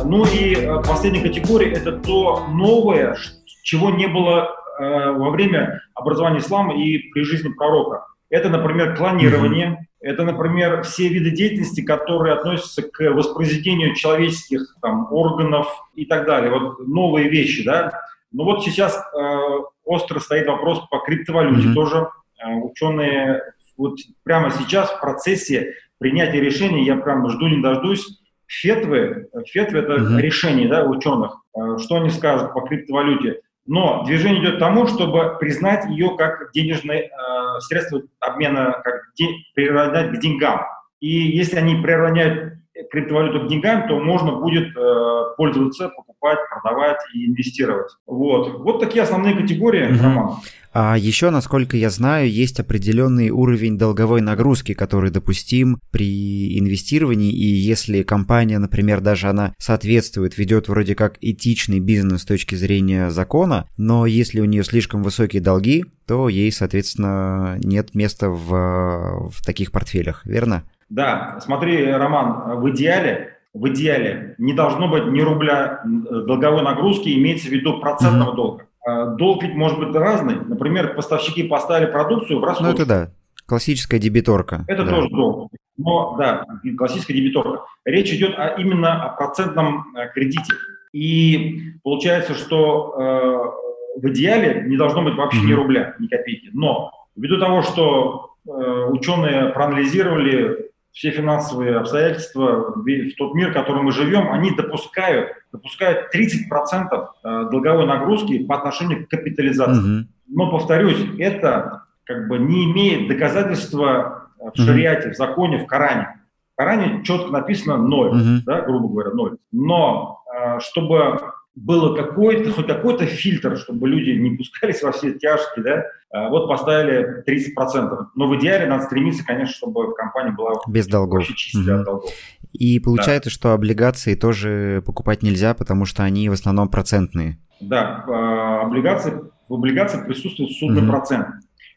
Ну 0.08 0.24
и 0.24 0.54
э, 0.54 0.82
последняя 0.86 1.22
категория– 1.22 1.72
это 1.72 1.92
то 1.92 2.46
новое, 2.48 3.16
чего 3.64 3.90
не 3.90 4.06
было 4.06 4.54
э, 4.78 5.10
во 5.10 5.30
время 5.30 5.80
образования 5.94 6.38
ислама 6.38 6.80
и 6.80 6.98
при 7.10 7.24
жизни 7.24 7.48
пророка. 7.48 8.06
Это, 8.30 8.48
например, 8.48 8.96
клонирование, 8.96 9.68
mm-hmm. 9.68 10.08
это, 10.08 10.22
например, 10.22 10.82
все 10.84 11.08
виды 11.08 11.30
деятельности, 11.30 11.80
которые 11.80 12.34
относятся 12.34 12.82
к 12.82 13.00
воспроизведению 13.10 13.94
человеческих 13.94 14.76
там, 14.80 15.12
органов 15.12 15.66
и 15.96 16.06
так 16.06 16.24
далее. 16.24 16.50
Вот 16.50 16.86
новые 16.86 17.28
вещи, 17.28 17.64
да. 17.64 18.00
Ну 18.36 18.44
вот 18.44 18.62
сейчас 18.62 18.94
э, 18.94 19.38
остро 19.86 20.20
стоит 20.20 20.46
вопрос 20.46 20.86
по 20.90 20.98
криптовалюте 20.98 21.68
mm-hmm. 21.68 21.74
тоже. 21.74 22.08
Э, 22.38 22.52
ученые 22.56 23.42
вот 23.78 23.96
прямо 24.24 24.50
сейчас 24.50 24.90
в 24.90 25.00
процессе 25.00 25.72
принятия 25.96 26.38
решений, 26.38 26.84
я 26.84 26.96
прямо 26.96 27.30
жду 27.30 27.48
не 27.48 27.62
дождусь, 27.62 28.20
фетвы, 28.46 29.30
фетвы 29.46 29.78
это 29.78 29.94
mm-hmm. 29.94 30.20
решение 30.20 30.68
да, 30.68 30.84
ученых, 30.84 31.32
э, 31.56 31.78
что 31.78 31.96
они 31.96 32.10
скажут 32.10 32.52
по 32.52 32.60
криптовалюте. 32.60 33.40
Но 33.64 34.04
движение 34.04 34.42
идет 34.42 34.56
к 34.56 34.60
тому, 34.60 34.86
чтобы 34.86 35.38
признать 35.40 35.86
ее 35.88 36.14
как 36.18 36.52
денежное 36.52 37.04
э, 37.04 37.60
средство 37.60 38.02
обмена, 38.20 38.82
как 38.84 39.00
де, 39.16 39.28
приравнять 39.54 40.14
к 40.14 40.20
деньгам. 40.20 40.60
И 41.00 41.08
если 41.08 41.56
они 41.56 41.76
приравняют 41.76 42.58
криптовалюту 42.90 43.46
к 43.46 43.48
деньгам, 43.48 43.88
то 43.88 43.98
можно 43.98 44.32
будет 44.32 44.76
э, 44.76 45.22
пользоваться, 45.38 45.90
покупать, 46.26 46.38
продавать 46.50 46.98
и 47.14 47.26
инвестировать. 47.26 47.92
Вот, 48.06 48.60
вот 48.60 48.80
такие 48.80 49.02
основные 49.02 49.34
категории, 49.34 49.92
угу. 49.92 50.02
Роман. 50.02 50.36
А 50.72 50.98
еще, 50.98 51.30
насколько 51.30 51.76
я 51.78 51.88
знаю, 51.88 52.30
есть 52.30 52.60
определенный 52.60 53.30
уровень 53.30 53.78
долговой 53.78 54.20
нагрузки, 54.20 54.74
который 54.74 55.10
допустим 55.10 55.78
при 55.90 56.58
инвестировании, 56.58 57.32
и 57.32 57.46
если 57.46 58.02
компания, 58.02 58.58
например, 58.58 59.00
даже 59.00 59.28
она 59.28 59.54
соответствует, 59.56 60.36
ведет 60.36 60.68
вроде 60.68 60.94
как 60.94 61.16
этичный 61.22 61.80
бизнес 61.80 62.22
с 62.22 62.26
точки 62.26 62.56
зрения 62.56 63.08
закона, 63.08 63.66
но 63.78 64.04
если 64.04 64.40
у 64.40 64.44
нее 64.44 64.64
слишком 64.64 65.02
высокие 65.02 65.40
долги, 65.40 65.86
то 66.06 66.28
ей, 66.28 66.52
соответственно, 66.52 67.56
нет 67.58 67.94
места 67.94 68.28
в, 68.28 69.30
в 69.30 69.46
таких 69.46 69.72
портфелях, 69.72 70.26
верно? 70.26 70.64
Да, 70.90 71.38
смотри, 71.42 71.90
Роман, 71.90 72.60
в 72.60 72.70
идеале, 72.70 73.35
в 73.56 73.68
идеале 73.68 74.34
не 74.38 74.52
должно 74.52 74.88
быть 74.88 75.06
ни 75.06 75.20
рубля 75.20 75.80
долговой 75.84 76.62
нагрузки, 76.62 77.08
имеется 77.16 77.48
в 77.48 77.52
виду 77.52 77.80
процентного 77.80 78.32
mm-hmm. 78.32 78.36
долга. 78.36 78.66
А, 78.86 79.06
долг 79.06 79.42
ведь 79.42 79.54
может 79.54 79.78
быть 79.78 79.94
разный. 79.94 80.36
Например, 80.36 80.94
поставщики 80.94 81.42
поставили 81.42 81.90
продукцию 81.90 82.40
в 82.40 82.44
рассрочку. 82.44 82.64
Ну 82.64 82.74
это 82.74 82.86
да, 82.86 83.10
классическая 83.46 83.98
дебиторка. 83.98 84.64
Это 84.68 84.84
да. 84.84 84.90
тоже 84.90 85.08
долг. 85.08 85.52
Но 85.78 86.16
да, 86.18 86.44
классическая 86.76 87.14
дебиторка. 87.14 87.64
Речь 87.84 88.12
идет 88.12 88.38
о, 88.38 88.54
именно 88.58 89.04
о 89.04 89.16
процентном 89.16 89.94
э, 89.96 90.08
кредите. 90.14 90.52
И 90.92 91.72
получается, 91.82 92.34
что 92.34 93.52
в 93.96 94.08
идеале 94.08 94.64
не 94.66 94.78
должно 94.78 95.02
быть 95.02 95.14
вообще 95.14 95.40
ни 95.42 95.52
рубля, 95.52 95.94
ни 95.98 96.06
копейки. 96.06 96.48
Но 96.54 96.90
ввиду 97.16 97.38
того, 97.38 97.60
что 97.60 98.30
ученые 98.46 99.50
проанализировали 99.50 100.65
все 100.96 101.10
финансовые 101.10 101.76
обстоятельства 101.76 102.72
в 102.74 103.14
тот 103.18 103.34
мир, 103.34 103.50
в 103.50 103.52
котором 103.52 103.84
мы 103.84 103.92
живем, 103.92 104.32
они 104.32 104.52
допускают, 104.52 105.28
допускают 105.52 106.06
30% 106.14 107.50
долговой 107.50 107.86
нагрузки 107.86 108.42
по 108.44 108.56
отношению 108.56 109.06
к 109.06 109.10
капитализации. 109.10 110.00
Угу. 110.00 110.08
Но, 110.28 110.50
повторюсь, 110.50 111.04
это 111.18 111.82
как 112.04 112.28
бы 112.28 112.38
не 112.38 112.64
имеет 112.72 113.08
доказательства 113.08 114.30
в 114.38 114.56
шариате, 114.56 115.10
в 115.10 115.16
законе, 115.16 115.58
в 115.58 115.66
Коране. 115.66 116.20
В 116.54 116.56
Коране 116.56 117.04
четко 117.04 117.30
написано 117.30 117.76
ноль, 117.76 118.12
uh-huh. 118.12 118.38
да, 118.46 118.62
грубо 118.62 118.88
говоря, 118.88 119.10
ноль. 119.10 119.36
Но 119.52 120.22
э, 120.34 120.60
чтобы 120.60 121.20
было 121.56 121.96
какой-то, 121.96 122.52
хоть 122.52 122.66
какой-то 122.66 123.06
фильтр, 123.06 123.56
чтобы 123.56 123.88
люди 123.88 124.10
не 124.10 124.36
пускались 124.36 124.82
во 124.82 124.92
все 124.92 125.14
тяжкие, 125.14 125.64
да, 125.64 125.84
э, 126.18 126.28
вот 126.28 126.48
поставили 126.48 127.24
30%. 127.26 128.08
Но 128.14 128.28
в 128.28 128.36
идеале 128.36 128.66
надо 128.66 128.84
стремиться, 128.84 129.24
конечно, 129.24 129.54
чтобы 129.54 129.94
компания 129.94 130.32
была 130.32 130.52
без 130.68 130.86
долгов. 130.86 131.26
чистая 131.26 131.76
угу. 131.76 131.80
от 131.80 131.86
долгов. 131.86 132.10
И 132.52 132.78
получается, 132.78 133.30
да. 133.30 133.34
что 133.34 133.52
облигации 133.52 134.14
тоже 134.14 134.82
покупать 134.84 135.22
нельзя, 135.22 135.54
потому 135.54 135.86
что 135.86 136.04
они 136.04 136.28
в 136.28 136.32
основном 136.32 136.68
процентные. 136.68 137.38
Да, 137.60 138.04
э, 138.06 138.66
облигации, 138.66 139.14
в 139.48 139.54
облигациях 139.54 140.06
присутствует 140.06 140.50
судный 140.52 140.82
угу. 140.82 140.90
процент. 140.90 141.26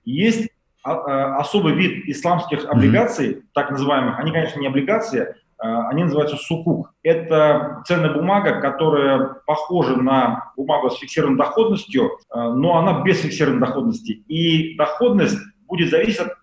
Есть 0.03 0.49
а, 0.83 0.93
а, 0.93 1.37
особый 1.37 1.73
вид 1.75 2.07
исламских 2.07 2.65
облигаций, 2.65 3.31
mm-hmm. 3.31 3.43
так 3.53 3.69
называемых, 3.69 4.17
они, 4.17 4.31
конечно, 4.31 4.59
не 4.59 4.67
облигации, 4.67 5.21
а, 5.21 5.35
они 5.59 6.03
называются 6.03 6.37
сукук. 6.37 6.93
Это 7.03 7.83
ценная 7.85 8.13
бумага, 8.13 8.61
которая 8.61 9.35
похожа 9.45 9.95
на 9.97 10.51
бумагу 10.55 10.89
с 10.89 10.97
фиксированной 10.97 11.37
доходностью, 11.37 12.11
но 12.33 12.77
она 12.77 13.01
без 13.03 13.19
фиксированной 13.21 13.59
доходности. 13.59 14.23
И 14.27 14.77
доходность 14.77 15.37
будет 15.67 15.89
зависеть 15.89 16.21
от 16.21 16.33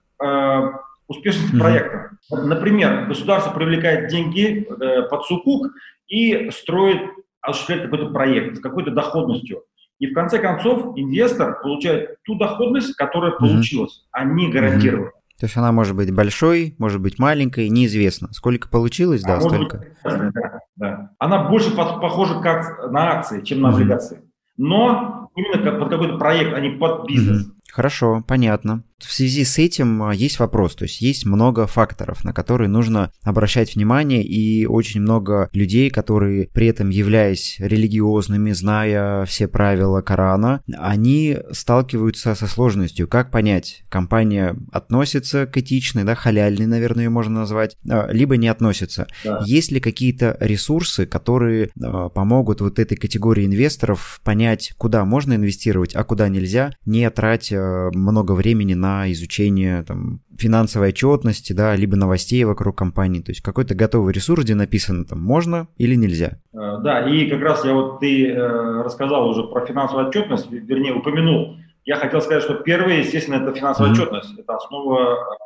успешности 1.09 1.55
mm-hmm. 1.55 1.61
проекта. 1.61 2.11
Например, 2.31 3.07
государство 3.07 3.53
привлекает 3.53 4.09
деньги 4.09 4.67
э, 4.69 5.03
под 5.03 5.25
сукук 5.25 5.69
и 6.09 6.51
строит, 6.51 7.01
осуществляет 7.41 7.85
какой-то 7.85 8.07
проект 8.13 8.57
с 8.57 8.61
какой-то 8.61 8.91
доходностью. 8.91 9.63
И 9.99 10.09
в 10.09 10.15
конце 10.15 10.39
концов 10.39 10.97
инвестор 10.97 11.61
получает 11.63 12.23
ту 12.25 12.37
доходность, 12.37 12.95
которая 12.97 13.33
угу. 13.33 13.47
получилась, 13.47 14.05
а 14.11 14.25
не 14.25 14.51
гарантированно. 14.51 15.13
То 15.39 15.45
есть 15.47 15.57
она 15.57 15.71
может 15.71 15.95
быть 15.95 16.15
большой, 16.15 16.75
может 16.79 17.01
быть 17.01 17.19
маленькой, 17.19 17.69
неизвестно. 17.69 18.33
Сколько 18.33 18.69
получилось, 18.69 19.23
а 19.25 19.29
да, 19.29 19.41
столько. 19.41 19.79
Быть, 19.79 19.89
да, 20.03 20.61
да. 20.77 21.11
Она 21.19 21.49
больше 21.49 21.75
похожа 21.75 22.41
как 22.41 22.91
на 22.91 23.19
акции, 23.19 23.43
чем 23.43 23.61
на 23.61 23.69
облигации. 23.69 24.23
Но 24.57 25.31
именно 25.37 25.79
под 25.79 25.91
какой-то 25.91 26.17
проект, 26.17 26.55
а 26.55 26.61
не 26.61 26.71
под 26.71 27.07
бизнес. 27.07 27.47
Хорошо, 27.71 28.25
понятно. 28.27 28.83
В 28.99 29.13
связи 29.13 29.45
с 29.45 29.59
этим 29.59 30.03
а, 30.03 30.15
есть 30.15 30.39
вопрос, 30.39 30.75
то 30.75 30.85
есть 30.85 31.03
есть 31.03 31.27
много 31.27 31.67
факторов, 31.67 32.25
на 32.25 32.33
которые 32.33 32.69
нужно 32.69 33.13
обращать 33.23 33.75
внимание, 33.75 34.25
и 34.25 34.65
очень 34.65 35.03
много 35.03 35.51
людей, 35.53 35.91
которые 35.91 36.49
при 36.55 36.69
этом 36.69 36.89
являясь 36.89 37.57
религиозными, 37.59 38.53
зная 38.53 39.27
все 39.27 39.49
правила 39.49 40.01
Корана, 40.01 40.63
они 40.79 41.37
сталкиваются 41.53 42.35
со 42.35 42.47
сложностью, 42.47 43.07
как 43.07 43.31
понять, 43.31 43.85
компания 43.91 44.57
относится 44.73 45.47
к 45.47 45.59
этичной, 45.59 46.05
да, 46.05 46.15
халяльной, 46.15 46.67
наверное, 46.67 47.05
ее 47.05 47.11
можно 47.11 47.41
назвать, 47.41 47.77
а, 47.89 48.09
либо 48.11 48.39
не 48.39 48.49
относится. 48.49 49.07
Да. 49.25 49.43
Есть 49.45 49.73
ли 49.73 49.81
какие-то 49.81 50.39
ресурсы, 50.41 51.05
которые 51.05 51.69
а, 51.83 52.09
помогут 52.09 52.63
вот 52.63 52.79
этой 52.79 52.97
категории 52.97 53.45
инвесторов 53.45 54.23
понять, 54.25 54.73
куда 54.79 55.05
можно 55.05 55.35
инвестировать, 55.35 55.95
а 55.95 56.03
куда 56.03 56.31
нельзя, 56.31 56.71
не 56.87 57.09
тратя 57.11 57.91
много 57.93 58.33
времени 58.33 58.73
на 58.73 58.86
на 58.87 59.11
изучение 59.11 59.83
там, 59.83 60.21
финансовой 60.39 60.91
отчетности, 60.91 61.53
да, 61.53 61.75
либо 61.75 61.97
новостей 61.97 62.45
вокруг 62.45 62.79
компании. 62.79 63.21
То 63.21 63.31
есть 63.31 63.41
какой-то 63.41 63.75
готовый 63.75 64.13
ресурс, 64.13 64.45
где 64.45 64.55
написано 64.55 65.05
там 65.05 65.21
можно 65.21 65.67
или 65.77 65.97
нельзя. 65.97 66.39
Э, 66.55 66.79
да, 66.83 67.09
и 67.11 67.29
как 67.29 67.41
раз 67.41 67.65
я 67.65 67.75
вот 67.75 68.01
ты 68.01 68.31
э, 68.31 68.83
рассказал 68.83 69.29
уже 69.29 69.43
про 69.45 69.67
финансовую 69.67 70.09
отчетность, 70.09 70.51
вернее 70.51 70.95
упомянул. 70.95 71.57
Я 71.85 71.97
хотел 71.97 72.21
сказать, 72.21 72.45
что 72.45 72.55
первое, 72.55 72.99
естественно, 72.99 73.37
это 73.37 73.53
финансовая 73.53 73.91
mm-hmm. 73.91 73.95
отчетность. 73.95 74.39
Это 74.39 74.57
основа 74.57 75.37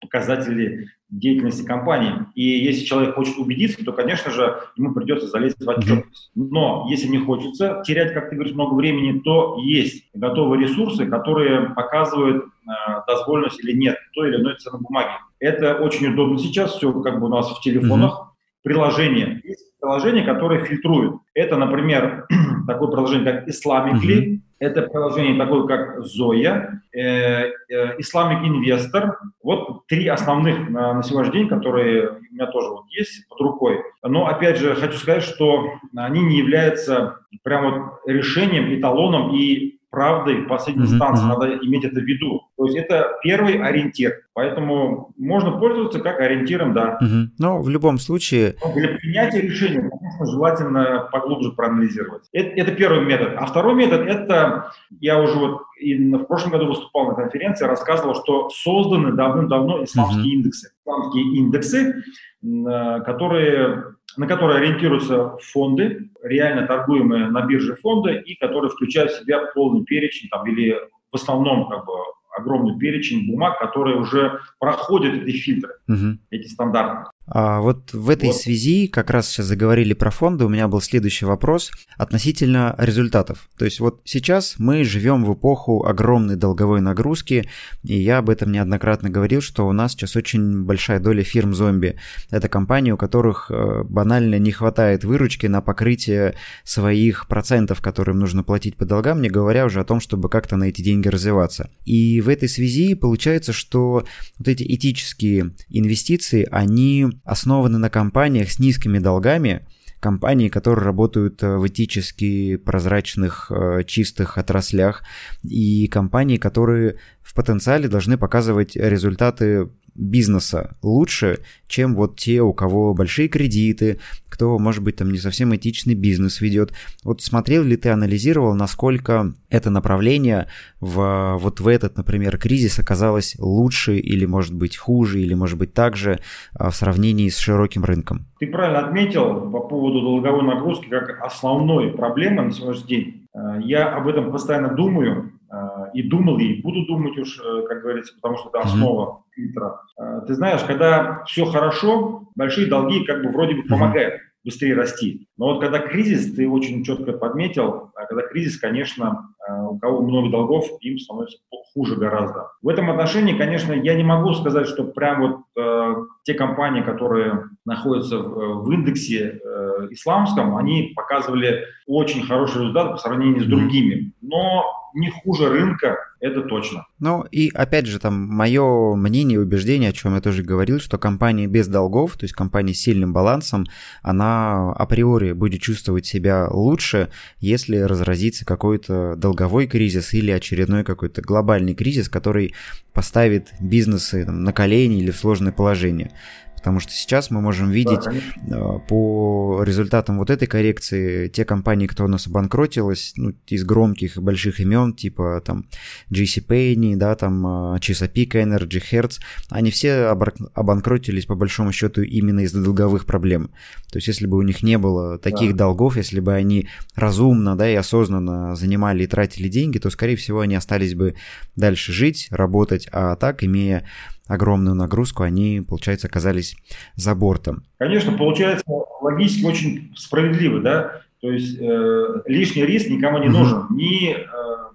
показателей 0.00 0.88
деятельности 1.10 1.64
компании. 1.64 2.12
И 2.34 2.42
если 2.42 2.84
человек 2.84 3.14
хочет 3.14 3.38
убедиться, 3.38 3.82
то, 3.84 3.92
конечно 3.92 4.30
же, 4.30 4.58
ему 4.76 4.92
придется 4.92 5.26
залезть 5.26 5.64
в 5.64 5.68
отчетность. 5.68 6.30
Но 6.34 6.86
если 6.90 7.08
не 7.08 7.18
хочется 7.18 7.82
терять, 7.86 8.12
как 8.12 8.28
ты 8.28 8.36
говоришь, 8.36 8.54
много 8.54 8.74
времени, 8.74 9.20
то 9.20 9.58
есть 9.62 10.04
готовые 10.14 10.66
ресурсы, 10.66 11.06
которые 11.06 11.70
показывают 11.70 12.44
э, 12.44 12.68
дозволенность 13.06 13.62
или 13.64 13.72
нет 13.72 13.96
той 14.14 14.28
или 14.28 14.36
иной 14.36 14.56
ценной 14.56 14.80
бумаги. 14.80 15.10
Это 15.40 15.76
очень 15.76 16.08
удобно 16.12 16.38
сейчас, 16.38 16.74
все 16.74 16.92
как 17.00 17.20
бы 17.20 17.26
у 17.26 17.30
нас 17.30 17.50
в 17.50 17.60
телефонах. 17.62 18.12
Mm-hmm. 18.12 18.24
Приложение. 18.64 19.40
Есть 19.44 19.78
приложение, 19.80 20.24
которое 20.24 20.64
фильтрует. 20.64 21.14
Это, 21.32 21.56
например, 21.56 22.26
такое 22.66 22.88
приложение, 22.88 23.32
как 23.32 23.48
Islamically. 23.48 24.18
Mm-hmm 24.18 24.40
это 24.60 24.82
приложение 24.82 25.38
такое, 25.38 25.66
как 25.66 26.00
Zoya, 26.00 26.80
э, 26.92 27.50
э, 27.68 27.98
Islamic 27.98 28.42
Investor. 28.42 29.12
Вот 29.42 29.67
три 29.88 30.06
основных 30.06 30.68
на, 30.68 30.94
на 30.94 31.02
сегодняшний 31.02 31.40
день, 31.40 31.48
которые 31.48 32.10
у 32.10 32.34
меня 32.34 32.46
тоже 32.46 32.68
вот 32.68 32.84
есть 32.90 33.26
под 33.28 33.40
рукой. 33.40 33.82
Но 34.02 34.26
опять 34.26 34.58
же 34.58 34.74
хочу 34.74 34.98
сказать, 34.98 35.22
что 35.22 35.72
они 35.96 36.20
не 36.20 36.38
являются 36.38 37.20
прям 37.42 37.64
вот 37.64 38.00
решением, 38.06 38.78
эталоном 38.78 39.34
и 39.34 39.77
правдой 39.90 40.42
последней 40.42 40.84
mm-hmm. 40.84 40.92
инстанции. 40.92 41.26
Надо 41.26 41.58
иметь 41.58 41.84
это 41.84 42.00
в 42.00 42.04
виду. 42.04 42.42
То 42.56 42.64
есть 42.66 42.76
это 42.76 43.16
первый 43.22 43.62
ориентир. 43.62 44.22
Поэтому 44.34 45.12
можно 45.16 45.52
пользоваться 45.52 46.00
как 46.00 46.20
ориентиром, 46.20 46.74
да. 46.74 46.98
Mm-hmm. 47.02 47.24
Но 47.38 47.62
в 47.62 47.68
любом 47.68 47.98
случае... 47.98 48.56
Но 48.64 48.72
для 48.74 48.88
принятия 48.88 49.40
решения, 49.40 49.80
конечно, 49.80 50.26
желательно 50.26 51.08
поглубже 51.10 51.52
проанализировать. 51.52 52.28
Это, 52.32 52.48
это 52.60 52.72
первый 52.72 53.04
метод. 53.04 53.34
А 53.36 53.46
второй 53.46 53.74
метод– 53.74 54.00
это, 54.06 54.72
я 55.00 55.20
уже 55.20 55.38
вот 55.38 55.62
и 55.80 56.12
в 56.12 56.24
прошлом 56.24 56.52
году 56.52 56.66
выступал 56.66 57.06
на 57.06 57.14
конференции, 57.14 57.64
рассказывал, 57.64 58.14
что 58.16 58.50
созданы 58.50 59.12
давным-давно 59.12 59.84
исламские 59.84 60.24
mm-hmm. 60.24 60.36
индексы. 60.36 60.70
Исламские 60.84 61.24
индексы, 61.36 61.94
э, 62.42 63.00
которые 63.04 63.84
на 64.18 64.26
которые 64.26 64.58
ориентируются 64.58 65.38
фонды, 65.52 66.10
реально 66.22 66.66
торгуемые 66.66 67.28
на 67.28 67.42
бирже 67.42 67.76
фонды, 67.76 68.20
и 68.26 68.34
которые 68.34 68.70
включают 68.70 69.12
в 69.12 69.20
себя 69.20 69.46
полный 69.54 69.84
перечень 69.84 70.28
там, 70.28 70.46
или 70.46 70.76
в 71.10 71.14
основном 71.14 71.68
как 71.68 71.86
бы, 71.86 71.92
огромный 72.36 72.78
перечень 72.78 73.30
бумаг, 73.30 73.58
которые 73.58 73.96
уже 73.96 74.40
проходят 74.58 75.14
эти 75.14 75.36
фильтры, 75.36 75.74
угу. 75.88 76.18
эти 76.30 76.48
стандарты. 76.48 77.10
А 77.30 77.60
вот 77.60 77.92
в 77.92 78.08
этой 78.08 78.30
вот. 78.30 78.36
связи, 78.36 78.86
как 78.86 79.10
раз 79.10 79.28
сейчас 79.28 79.46
заговорили 79.46 79.92
про 79.92 80.10
фонды, 80.10 80.44
у 80.44 80.48
меня 80.48 80.66
был 80.66 80.80
следующий 80.80 81.26
вопрос 81.26 81.70
относительно 81.96 82.74
результатов. 82.78 83.48
То 83.58 83.64
есть 83.66 83.80
вот 83.80 84.00
сейчас 84.04 84.54
мы 84.58 84.84
живем 84.84 85.24
в 85.24 85.34
эпоху 85.34 85.84
огромной 85.84 86.36
долговой 86.36 86.80
нагрузки, 86.80 87.48
и 87.84 87.98
я 87.98 88.18
об 88.18 88.30
этом 88.30 88.50
неоднократно 88.50 89.10
говорил, 89.10 89.42
что 89.42 89.68
у 89.68 89.72
нас 89.72 89.92
сейчас 89.92 90.16
очень 90.16 90.64
большая 90.64 91.00
доля 91.00 91.22
фирм-зомби. 91.22 91.96
Это 92.30 92.48
компании, 92.48 92.92
у 92.92 92.96
которых 92.96 93.50
э, 93.50 93.82
банально 93.84 94.38
не 94.38 94.50
хватает 94.50 95.04
выручки 95.04 95.46
на 95.46 95.60
покрытие 95.60 96.34
своих 96.64 97.28
процентов, 97.28 97.82
которые 97.82 98.14
им 98.14 98.20
нужно 98.20 98.42
платить 98.42 98.76
по 98.76 98.86
долгам, 98.86 99.20
не 99.20 99.28
говоря 99.28 99.66
уже 99.66 99.80
о 99.80 99.84
том, 99.84 100.00
чтобы 100.00 100.30
как-то 100.30 100.56
на 100.56 100.64
эти 100.64 100.80
деньги 100.80 101.08
развиваться. 101.08 101.70
И 101.84 102.22
в 102.22 102.28
этой 102.28 102.48
связи 102.48 102.94
получается, 102.94 103.52
что 103.52 104.04
вот 104.38 104.48
эти 104.48 104.62
этические 104.62 105.54
инвестиции, 105.68 106.48
они 106.50 107.06
основаны 107.24 107.78
на 107.78 107.90
компаниях 107.90 108.50
с 108.50 108.58
низкими 108.58 108.98
долгами, 108.98 109.66
компании, 110.00 110.48
которые 110.48 110.84
работают 110.84 111.42
э, 111.42 111.56
в 111.56 111.66
этически 111.66 112.56
прозрачных, 112.56 113.50
э, 113.50 113.82
чистых 113.84 114.38
отраслях, 114.38 115.02
и 115.42 115.88
компании, 115.88 116.36
которые 116.36 116.96
в 117.28 117.34
потенциале 117.34 117.88
должны 117.88 118.16
показывать 118.16 118.74
результаты 118.74 119.68
бизнеса 119.94 120.76
лучше, 120.82 121.40
чем 121.66 121.94
вот 121.94 122.16
те, 122.16 122.40
у 122.40 122.54
кого 122.54 122.94
большие 122.94 123.28
кредиты, 123.28 123.98
кто, 124.30 124.58
может 124.58 124.82
быть, 124.82 124.96
там 124.96 125.10
не 125.10 125.18
совсем 125.18 125.54
этичный 125.54 125.94
бизнес 125.94 126.40
ведет. 126.40 126.72
Вот 127.04 127.20
смотрел 127.20 127.64
ли 127.64 127.76
ты, 127.76 127.90
анализировал, 127.90 128.54
насколько 128.54 129.34
это 129.50 129.68
направление 129.68 130.46
в, 130.80 131.36
вот 131.38 131.60
в 131.60 131.68
этот, 131.68 131.96
например, 131.96 132.38
кризис 132.38 132.78
оказалось 132.78 133.36
лучше 133.38 133.98
или, 133.98 134.24
может 134.24 134.54
быть, 134.54 134.76
хуже, 134.76 135.20
или, 135.20 135.34
может 135.34 135.58
быть, 135.58 135.74
также 135.74 136.20
а, 136.54 136.70
в 136.70 136.76
сравнении 136.76 137.28
с 137.28 137.36
широким 137.36 137.84
рынком? 137.84 138.26
Ты 138.38 138.46
правильно 138.46 138.86
отметил 138.86 139.50
по 139.50 139.60
поводу 139.60 140.00
долговой 140.00 140.44
нагрузки 140.44 140.88
как 140.88 141.20
основной 141.20 141.92
проблемы 141.92 142.42
на 142.42 142.52
сегодняшний 142.52 142.88
день. 142.88 143.27
Э, 143.38 143.60
я 143.62 143.94
об 143.94 144.08
этом 144.08 144.32
постоянно 144.32 144.74
думаю, 144.74 145.32
э, 145.50 145.56
и 145.94 146.02
думал, 146.02 146.38
и 146.38 146.60
буду 146.60 146.86
думать 146.86 147.16
уж, 147.18 147.38
э, 147.38 147.62
как 147.68 147.82
говорится, 147.82 148.14
потому 148.14 148.36
что 148.36 148.48
это 148.48 148.60
основа 148.60 149.22
фильтра. 149.34 149.80
Ты 150.26 150.34
знаешь, 150.34 150.62
когда 150.64 151.24
все 151.26 151.44
хорошо, 151.44 152.28
большие 152.34 152.68
долги 152.68 153.04
как 153.04 153.22
бы 153.22 153.30
вроде 153.30 153.54
бы 153.54 153.62
помогают. 153.62 154.20
быстрее 154.44 154.74
расти. 154.74 155.28
Но 155.36 155.46
вот 155.46 155.60
когда 155.60 155.78
кризис, 155.78 156.34
ты 156.34 156.48
очень 156.48 156.82
четко 156.82 157.12
подметил, 157.12 157.90
а 157.94 158.06
когда 158.06 158.22
кризис, 158.22 158.56
конечно, 158.58 159.34
у 159.68 159.78
кого 159.78 160.00
много 160.00 160.30
долгов, 160.30 160.64
им 160.80 160.98
становится 160.98 161.38
хуже 161.74 161.96
гораздо. 161.96 162.50
В 162.62 162.68
этом 162.68 162.90
отношении, 162.90 163.36
конечно, 163.36 163.72
я 163.72 163.94
не 163.94 164.04
могу 164.04 164.32
сказать, 164.34 164.66
что 164.66 164.84
прям 164.84 165.20
вот 165.20 165.40
э, 165.56 165.94
те 166.24 166.34
компании, 166.34 166.82
которые 166.82 167.44
находятся 167.64 168.18
в, 168.18 168.64
в 168.64 168.72
индексе 168.72 169.40
э, 169.42 169.57
исламском, 169.90 170.56
они 170.56 170.92
показывали 170.94 171.64
очень 171.86 172.26
хороший 172.26 172.62
результат 172.62 172.92
по 172.92 172.96
сравнению 172.98 173.42
с 173.42 173.46
другими. 173.46 174.12
Но 174.20 174.64
не 174.94 175.10
хуже 175.10 175.48
рынка, 175.48 175.96
это 176.20 176.42
точно. 176.42 176.86
Ну 176.98 177.24
и 177.30 177.50
опять 177.54 177.86
же, 177.86 177.98
там 177.98 178.14
мое 178.14 178.94
мнение 178.96 179.36
и 179.36 179.40
убеждение, 179.42 179.90
о 179.90 179.92
чем 179.92 180.14
я 180.14 180.20
тоже 180.20 180.42
говорил, 180.42 180.80
что 180.80 180.98
компания 180.98 181.46
без 181.46 181.68
долгов, 181.68 182.16
то 182.16 182.24
есть 182.24 182.34
компания 182.34 182.74
с 182.74 182.80
сильным 182.80 183.12
балансом, 183.12 183.66
она 184.02 184.72
априори 184.72 185.32
будет 185.32 185.60
чувствовать 185.60 186.06
себя 186.06 186.48
лучше, 186.50 187.10
если 187.38 187.76
разразится 187.76 188.44
какой-то 188.44 189.14
долговой 189.16 189.66
кризис 189.66 190.14
или 190.14 190.30
очередной 190.30 190.84
какой-то 190.84 191.22
глобальный 191.22 191.74
кризис, 191.74 192.08
который 192.08 192.54
поставит 192.92 193.48
бизнесы 193.60 194.24
там, 194.24 194.42
на 194.42 194.52
колени 194.52 194.98
или 194.98 195.10
в 195.10 195.16
сложное 195.16 195.52
положение. 195.52 196.10
Потому 196.58 196.80
что 196.80 196.92
сейчас 196.92 197.30
мы 197.30 197.40
можем 197.40 197.70
видеть 197.70 198.04
да, 198.46 198.78
по 198.88 199.62
результатам 199.64 200.18
вот 200.18 200.30
этой 200.30 200.46
коррекции 200.46 201.28
те 201.28 201.44
компании, 201.44 201.86
кто 201.86 202.04
у 202.04 202.08
нас 202.08 202.26
обанкротилась, 202.26 203.12
ну, 203.16 203.34
из 203.46 203.64
громких 203.64 204.16
и 204.16 204.20
больших 204.20 204.60
имен, 204.60 204.92
типа 204.92 205.42
там 205.44 205.66
GC 206.10 206.46
Payne, 206.46 206.96
да, 206.96 207.14
там 207.14 207.46
а, 207.46 207.76
Chesapeake 207.78 208.32
Energy, 208.32 208.82
Hertz, 208.90 209.20
они 209.50 209.70
все 209.70 210.06
обанкротились 210.54 211.26
по 211.26 211.34
большому 211.34 211.72
счету 211.72 212.02
именно 212.02 212.40
из-за 212.40 212.62
долговых 212.62 213.06
проблем. 213.06 213.50
То 213.90 213.98
есть 213.98 214.08
если 214.08 214.26
бы 214.26 214.36
у 214.36 214.42
них 214.42 214.62
не 214.62 214.78
было 214.78 215.18
таких 215.18 215.52
да. 215.52 215.64
долгов, 215.64 215.96
если 215.96 216.20
бы 216.20 216.34
они 216.34 216.68
разумно, 216.94 217.56
да, 217.56 217.70
и 217.70 217.74
осознанно 217.74 218.54
занимали 218.56 219.04
и 219.04 219.06
тратили 219.06 219.48
деньги, 219.48 219.78
то, 219.78 219.90
скорее 219.90 220.16
всего, 220.16 220.40
они 220.40 220.54
остались 220.54 220.94
бы 220.94 221.14
дальше 221.56 221.92
жить, 221.92 222.28
работать, 222.30 222.88
а 222.92 223.16
так, 223.16 223.44
имея 223.44 223.84
огромную 224.28 224.76
нагрузку, 224.76 225.22
они, 225.24 225.62
получается, 225.66 226.06
оказались 226.06 226.56
за 226.94 227.14
бортом. 227.14 227.64
Конечно, 227.78 228.16
получается 228.16 228.64
логически 229.00 229.44
очень 229.44 229.92
справедливо, 229.96 230.60
да, 230.60 231.02
то 231.20 231.30
есть 231.32 231.58
э, 231.60 232.22
лишний 232.26 232.64
риск 232.64 232.88
никому 232.88 233.18
не 233.18 233.28
нужен, 233.28 233.66
ни 233.70 234.12
э, 234.12 234.26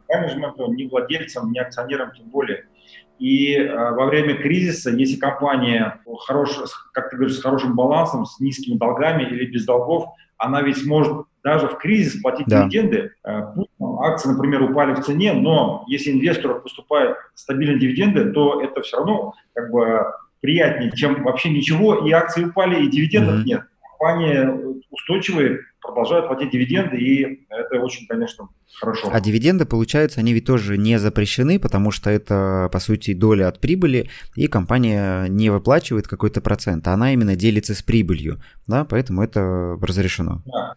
менеджменту, 0.09 0.73
ни 0.73 0.87
владельцам, 0.87 1.51
ни 1.51 1.59
акционерам 1.59 2.11
тем 2.11 2.29
более. 2.29 2.65
И 3.17 3.55
э, 3.55 3.91
во 3.91 4.07
время 4.07 4.35
кризиса, 4.35 4.89
если 4.89 5.17
компания 5.17 6.01
хорош, 6.25 6.57
как 6.91 7.09
ты 7.09 7.15
говоришь, 7.15 7.37
с 7.37 7.41
хорошим 7.41 7.75
балансом, 7.75 8.25
с 8.25 8.39
низкими 8.41 8.77
долгами 8.77 9.23
или 9.23 9.45
без 9.45 9.65
долгов, 9.65 10.09
она 10.37 10.61
ведь 10.61 10.83
сможет 10.83 11.25
даже 11.43 11.67
в 11.67 11.77
кризис 11.77 12.21
платить 12.21 12.47
да. 12.47 12.63
дивиденды. 12.63 13.11
Э, 13.23 13.53
акции, 14.01 14.29
например, 14.29 14.63
упали 14.63 14.93
в 14.93 15.01
цене, 15.01 15.33
но 15.33 15.83
если 15.87 16.11
инвестору 16.11 16.61
поступают 16.61 17.17
стабильные 17.35 17.79
дивиденды, 17.79 18.31
то 18.31 18.61
это 18.61 18.81
все 18.81 18.97
равно 18.97 19.33
как 19.53 19.71
бы 19.71 20.01
приятнее, 20.41 20.91
чем 20.91 21.23
вообще 21.23 21.49
ничего, 21.49 22.05
и 22.05 22.11
акции 22.11 22.45
упали, 22.45 22.83
и 22.83 22.89
дивидендов 22.89 23.35
mm-hmm. 23.35 23.45
нет. 23.45 23.61
Компании 23.97 24.83
устойчивые, 24.89 25.59
продолжают 25.81 26.27
платить 26.27 26.51
дивиденды, 26.51 26.97
и 26.97 27.45
это 27.49 27.79
очень, 27.79 28.05
конечно, 28.07 28.49
хорошо. 28.79 29.09
А 29.11 29.21
дивиденды, 29.21 29.65
получается, 29.65 30.19
они 30.19 30.33
ведь 30.33 30.45
тоже 30.45 30.77
не 30.77 30.99
запрещены, 30.99 31.59
потому 31.59 31.91
что 31.91 32.09
это, 32.09 32.69
по 32.71 32.79
сути, 32.79 33.13
доля 33.13 33.47
от 33.47 33.59
прибыли, 33.59 34.09
и 34.35 34.47
компания 34.47 35.27
не 35.27 35.49
выплачивает 35.49 36.07
какой-то 36.07 36.41
процент, 36.41 36.87
а 36.87 36.93
она 36.93 37.13
именно 37.13 37.35
делится 37.35 37.73
с 37.73 37.81
прибылью, 37.81 38.41
да, 38.67 38.85
поэтому 38.85 39.23
это 39.23 39.77
разрешено. 39.81 40.41
Да. 40.45 40.75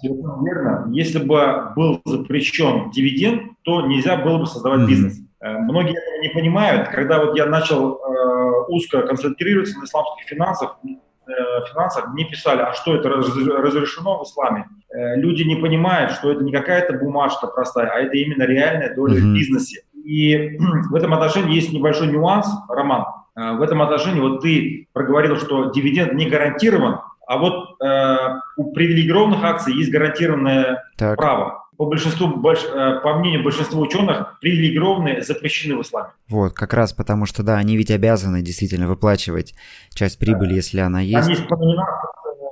Совершенно 0.00 0.44
верно. 0.44 0.86
Если 0.92 1.18
бы 1.18 1.72
был 1.74 2.00
запрещен 2.04 2.90
дивиденд, 2.90 3.52
то 3.62 3.86
нельзя 3.86 4.16
было 4.16 4.38
бы 4.38 4.46
создавать 4.46 4.80
mm-hmm. 4.80 4.86
бизнес. 4.86 5.20
Э, 5.40 5.58
многие 5.58 5.96
этого 5.96 6.22
не 6.22 6.28
понимают. 6.28 6.88
Когда 6.88 7.24
вот 7.24 7.36
я 7.36 7.46
начал 7.46 7.94
э, 7.94 8.64
узко 8.68 9.02
концентрироваться 9.02 9.78
на 9.78 9.84
исламских 9.84 10.26
финансах, 10.28 10.78
э, 10.84 11.32
финансах, 11.70 12.08
мне 12.12 12.24
писали, 12.24 12.60
а 12.60 12.72
что 12.72 12.94
это 12.94 13.08
разрешено 13.08 14.18
в 14.18 14.24
исламе? 14.24 14.66
Э, 14.94 15.16
люди 15.16 15.42
не 15.42 15.56
понимают, 15.56 16.12
что 16.12 16.30
это 16.30 16.44
не 16.44 16.52
какая-то 16.52 16.94
бумажка 16.94 17.46
простая, 17.46 17.88
а 17.88 18.00
это 18.00 18.16
именно 18.16 18.44
реальная 18.44 18.94
доля 18.94 19.16
mm-hmm. 19.16 19.30
в 19.30 19.34
бизнесе. 19.34 19.82
И 20.04 20.58
в 20.90 20.94
этом 20.94 21.14
отношении 21.14 21.54
есть 21.54 21.72
небольшой 21.72 22.08
нюанс, 22.08 22.46
Роман. 22.68 23.06
Э, 23.36 23.52
в 23.56 23.62
этом 23.62 23.82
отношении 23.82 24.20
вот 24.20 24.42
ты 24.42 24.88
проговорил, 24.92 25.36
что 25.36 25.70
дивиденд 25.70 26.12
не 26.14 26.28
гарантирован, 26.28 27.00
а 27.26 27.38
вот 27.38 27.80
э, 27.82 28.16
у 28.56 28.72
привилегированных 28.72 29.42
акций 29.42 29.74
есть 29.74 29.90
гарантированное 29.90 30.84
так. 30.96 31.16
право. 31.16 31.64
По, 31.76 31.86
большинству, 31.86 32.28
больш, 32.28 32.60
э, 32.64 33.00
по 33.02 33.14
мнению 33.14 33.42
большинства 33.42 33.80
ученых, 33.80 34.38
привилегированные 34.40 35.22
запрещены 35.22 35.76
в 35.76 35.82
исламе. 35.82 36.10
Вот, 36.28 36.52
как 36.52 36.72
раз 36.72 36.92
потому 36.92 37.26
что, 37.26 37.42
да, 37.42 37.56
они 37.56 37.76
ведь 37.76 37.90
обязаны 37.90 38.42
действительно 38.42 38.86
выплачивать 38.86 39.54
часть 39.92 40.18
прибыли, 40.18 40.50
да. 40.50 40.54
если 40.54 40.80
она 40.80 41.00
есть. 41.00 41.28
Они 41.28 41.36
по 41.48 41.56
номиналу, 41.56 41.88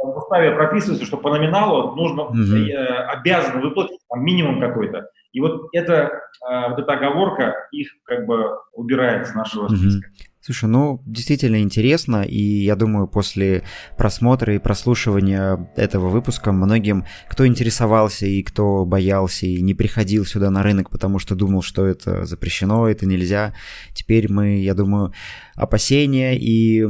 в 0.02 0.18
уставе 0.18 0.52
прописывается, 0.52 1.06
что 1.06 1.16
по 1.16 1.30
номиналу 1.30 1.94
нужно, 1.94 2.24
угу. 2.24 2.37
э, 2.37 3.04
обязаны 3.06 3.61
выплатить 3.61 4.00
там, 4.08 4.24
минимум 4.24 4.61
какой-то. 4.61 5.08
И 5.32 5.40
вот 5.40 5.68
эта, 5.72 6.11
э, 6.48 6.68
вот 6.70 6.78
эта 6.78 6.92
оговорка 6.92 7.54
их 7.70 7.88
как 8.04 8.26
бы 8.26 8.58
убирает 8.72 9.28
с 9.28 9.35
нашего 9.35 9.68
списка. 9.68 10.08
Угу. 10.08 10.32
Слушай, 10.44 10.68
ну, 10.68 11.00
действительно 11.07 11.62
интересно, 11.62 12.24
и 12.24 12.37
я 12.64 12.74
думаю, 12.74 13.07
после 13.07 13.62
просмотра 13.96 14.52
и 14.52 14.59
прослушивания 14.59 15.70
этого 15.76 16.09
выпуска 16.09 16.50
многим, 16.50 17.05
кто 17.28 17.46
интересовался 17.46 18.26
и 18.26 18.42
кто 18.42 18.85
боялся 18.85 19.46
и 19.46 19.62
не 19.62 19.74
приходил 19.74 20.26
сюда 20.26 20.50
на 20.50 20.64
рынок, 20.64 20.90
потому 20.90 21.20
что 21.20 21.37
думал, 21.37 21.62
что 21.62 21.87
это 21.87 22.24
запрещено, 22.24 22.88
это 22.88 23.07
нельзя, 23.07 23.55
теперь 23.94 24.33
мы, 24.33 24.59
я 24.59 24.74
думаю, 24.74 25.12
опасения 25.55 26.37
и 26.37 26.85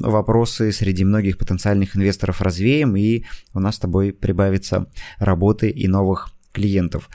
вопросы 0.00 0.72
среди 0.72 1.04
многих 1.04 1.38
потенциальных 1.38 1.96
инвесторов 1.96 2.42
развеем, 2.42 2.96
и 2.96 3.22
у 3.54 3.60
нас 3.60 3.76
с 3.76 3.78
тобой 3.78 4.12
прибавится 4.12 4.90
работы 5.18 5.70
и 5.70 5.86
новых 5.86 6.32
клиентов. 6.50 7.08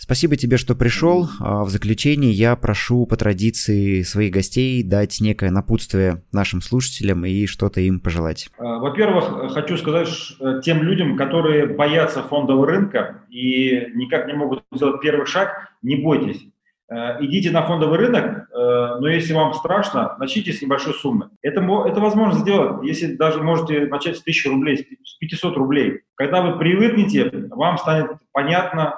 Спасибо 0.00 0.34
тебе, 0.34 0.56
что 0.56 0.74
пришел. 0.74 1.28
А, 1.40 1.62
в 1.62 1.68
заключение 1.68 2.32
я 2.32 2.56
прошу 2.56 3.04
по 3.04 3.18
традиции 3.18 4.00
своих 4.00 4.32
гостей 4.32 4.82
дать 4.82 5.20
некое 5.20 5.50
напутствие 5.50 6.22
нашим 6.32 6.62
слушателям 6.62 7.26
и 7.26 7.44
что-то 7.44 7.82
им 7.82 8.00
пожелать. 8.00 8.48
А, 8.56 8.78
во-первых, 8.78 9.52
хочу 9.52 9.76
сказать 9.76 10.08
э, 10.40 10.62
тем 10.64 10.82
людям, 10.82 11.18
которые 11.18 11.66
боятся 11.66 12.22
фондового 12.22 12.66
рынка 12.66 13.24
и 13.28 13.88
никак 13.94 14.26
не 14.26 14.32
могут 14.32 14.64
сделать 14.72 15.02
первый 15.02 15.26
шаг, 15.26 15.68
не 15.82 15.96
бойтесь. 15.96 16.46
Э, 16.90 17.22
идите 17.22 17.50
на 17.50 17.62
фондовый 17.62 17.98
рынок, 17.98 18.24
э, 18.24 18.98
но 19.00 19.06
если 19.06 19.34
вам 19.34 19.52
страшно, 19.52 20.16
начните 20.18 20.54
с 20.54 20.62
небольшой 20.62 20.94
суммы. 20.94 21.28
Это, 21.42 21.60
это 21.60 22.00
возможно 22.00 22.40
сделать, 22.40 22.82
если 22.84 23.16
даже 23.16 23.42
можете 23.42 23.86
начать 23.86 24.16
с 24.16 24.22
1000 24.22 24.48
рублей, 24.48 24.98
с 25.04 25.14
500 25.18 25.56
рублей. 25.58 26.00
Когда 26.14 26.40
вы 26.40 26.58
привыкнете, 26.58 27.30
вам 27.50 27.76
станет 27.76 28.12
понятно, 28.32 28.94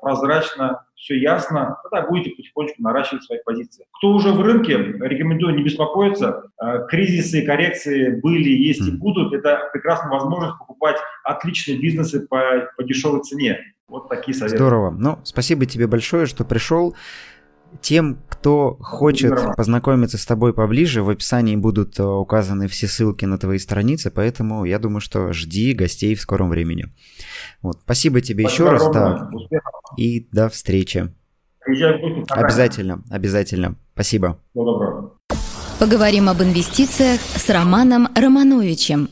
прозрачно, 0.00 0.86
все 0.94 1.18
ясно, 1.18 1.76
тогда 1.82 2.08
будете 2.08 2.30
потихонечку 2.30 2.82
наращивать 2.82 3.24
свои 3.24 3.38
позиции. 3.44 3.86
Кто 3.98 4.12
уже 4.12 4.32
в 4.32 4.40
рынке, 4.40 4.76
рекомендую 4.76 5.54
не 5.54 5.62
беспокоиться. 5.62 6.44
Э, 6.60 6.86
кризисы, 6.88 7.42
коррекции 7.42 8.18
были, 8.20 8.48
есть 8.48 8.86
и 8.86 8.90
будут. 8.90 9.32
Это 9.32 9.68
прекрасная 9.72 10.10
возможность 10.10 10.58
покупать 10.58 10.96
отличные 11.22 11.78
бизнесы 11.78 12.26
по, 12.26 12.70
по 12.76 12.82
дешевой 12.82 13.22
цене. 13.22 13.58
Вот 13.88 14.08
такие 14.08 14.34
советы. 14.34 14.56
Здорово. 14.56 14.90
Ну, 14.90 15.18
спасибо 15.22 15.66
тебе 15.66 15.86
большое, 15.86 16.26
что 16.26 16.44
пришел. 16.44 16.96
Тем, 17.80 18.18
кто 18.28 18.76
хочет 18.80 19.34
познакомиться 19.56 20.18
с 20.18 20.26
тобой 20.26 20.54
поближе, 20.54 21.02
в 21.02 21.10
описании 21.10 21.56
будут 21.56 21.98
э, 21.98 22.04
указаны 22.04 22.68
все 22.68 22.86
ссылки 22.86 23.24
на 23.24 23.38
твои 23.38 23.58
страницы, 23.58 24.10
поэтому 24.10 24.64
я 24.64 24.78
думаю, 24.78 25.00
что 25.00 25.32
жди 25.32 25.72
гостей 25.72 26.14
в 26.14 26.20
скором 26.20 26.50
времени. 26.50 26.92
Вот. 27.62 27.80
Спасибо 27.82 28.20
тебе 28.20 28.44
Спасибо 28.44 28.68
еще 28.68 28.72
раз, 28.72 28.90
да. 28.92 29.30
И 29.96 30.28
до 30.30 30.48
встречи. 30.48 31.12
Обязательно, 32.28 33.02
обязательно. 33.10 33.76
Спасибо. 33.94 34.38
Поговорим 35.78 36.28
об 36.28 36.42
инвестициях 36.42 37.20
с 37.20 37.50
Романом 37.50 38.08
Романовичем. 38.14 39.10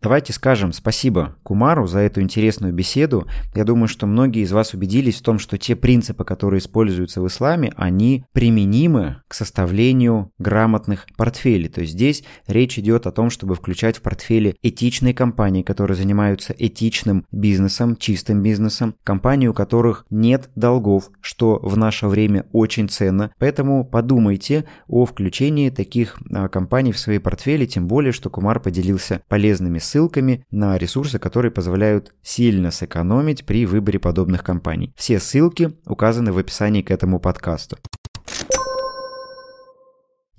Давайте 0.00 0.32
скажем 0.32 0.72
спасибо 0.72 1.36
Кумару 1.42 1.88
за 1.88 1.98
эту 1.98 2.20
интересную 2.20 2.72
беседу. 2.72 3.26
Я 3.54 3.64
думаю, 3.64 3.88
что 3.88 4.06
многие 4.06 4.42
из 4.42 4.52
вас 4.52 4.72
убедились 4.72 5.16
в 5.16 5.22
том, 5.22 5.40
что 5.40 5.58
те 5.58 5.74
принципы, 5.74 6.24
которые 6.24 6.60
используются 6.60 7.20
в 7.20 7.26
исламе, 7.26 7.72
они 7.76 8.24
применимы 8.32 9.22
к 9.26 9.34
составлению 9.34 10.30
грамотных 10.38 11.06
портфелей. 11.16 11.68
То 11.68 11.80
есть 11.80 11.94
здесь 11.94 12.22
речь 12.46 12.78
идет 12.78 13.08
о 13.08 13.10
том, 13.10 13.28
чтобы 13.28 13.56
включать 13.56 13.96
в 13.96 14.02
портфели 14.02 14.54
этичные 14.62 15.14
компании, 15.14 15.62
которые 15.62 15.96
занимаются 15.96 16.54
этичным 16.56 17.26
бизнесом, 17.32 17.96
чистым 17.96 18.40
бизнесом, 18.40 18.94
компании, 19.02 19.48
у 19.48 19.54
которых 19.54 20.06
нет 20.10 20.48
долгов, 20.54 21.10
что 21.20 21.58
в 21.60 21.76
наше 21.76 22.06
время 22.06 22.46
очень 22.52 22.88
ценно. 22.88 23.32
Поэтому 23.38 23.84
подумайте 23.84 24.64
о 24.86 25.06
включении 25.06 25.70
таких 25.70 26.18
а, 26.32 26.48
компаний 26.48 26.92
в 26.92 26.98
свои 27.00 27.18
портфели, 27.18 27.66
тем 27.66 27.88
более, 27.88 28.12
что 28.12 28.30
Кумар 28.30 28.60
поделился 28.60 29.22
полезными 29.28 29.80
ссылками 29.88 30.44
на 30.50 30.76
ресурсы, 30.78 31.18
которые 31.18 31.50
позволяют 31.50 32.14
сильно 32.22 32.70
сэкономить 32.70 33.46
при 33.46 33.66
выборе 33.66 33.98
подобных 33.98 34.44
компаний. 34.44 34.92
Все 34.96 35.18
ссылки 35.18 35.72
указаны 35.86 36.32
в 36.32 36.38
описании 36.38 36.82
к 36.82 36.90
этому 36.90 37.20
подкасту. 37.20 37.78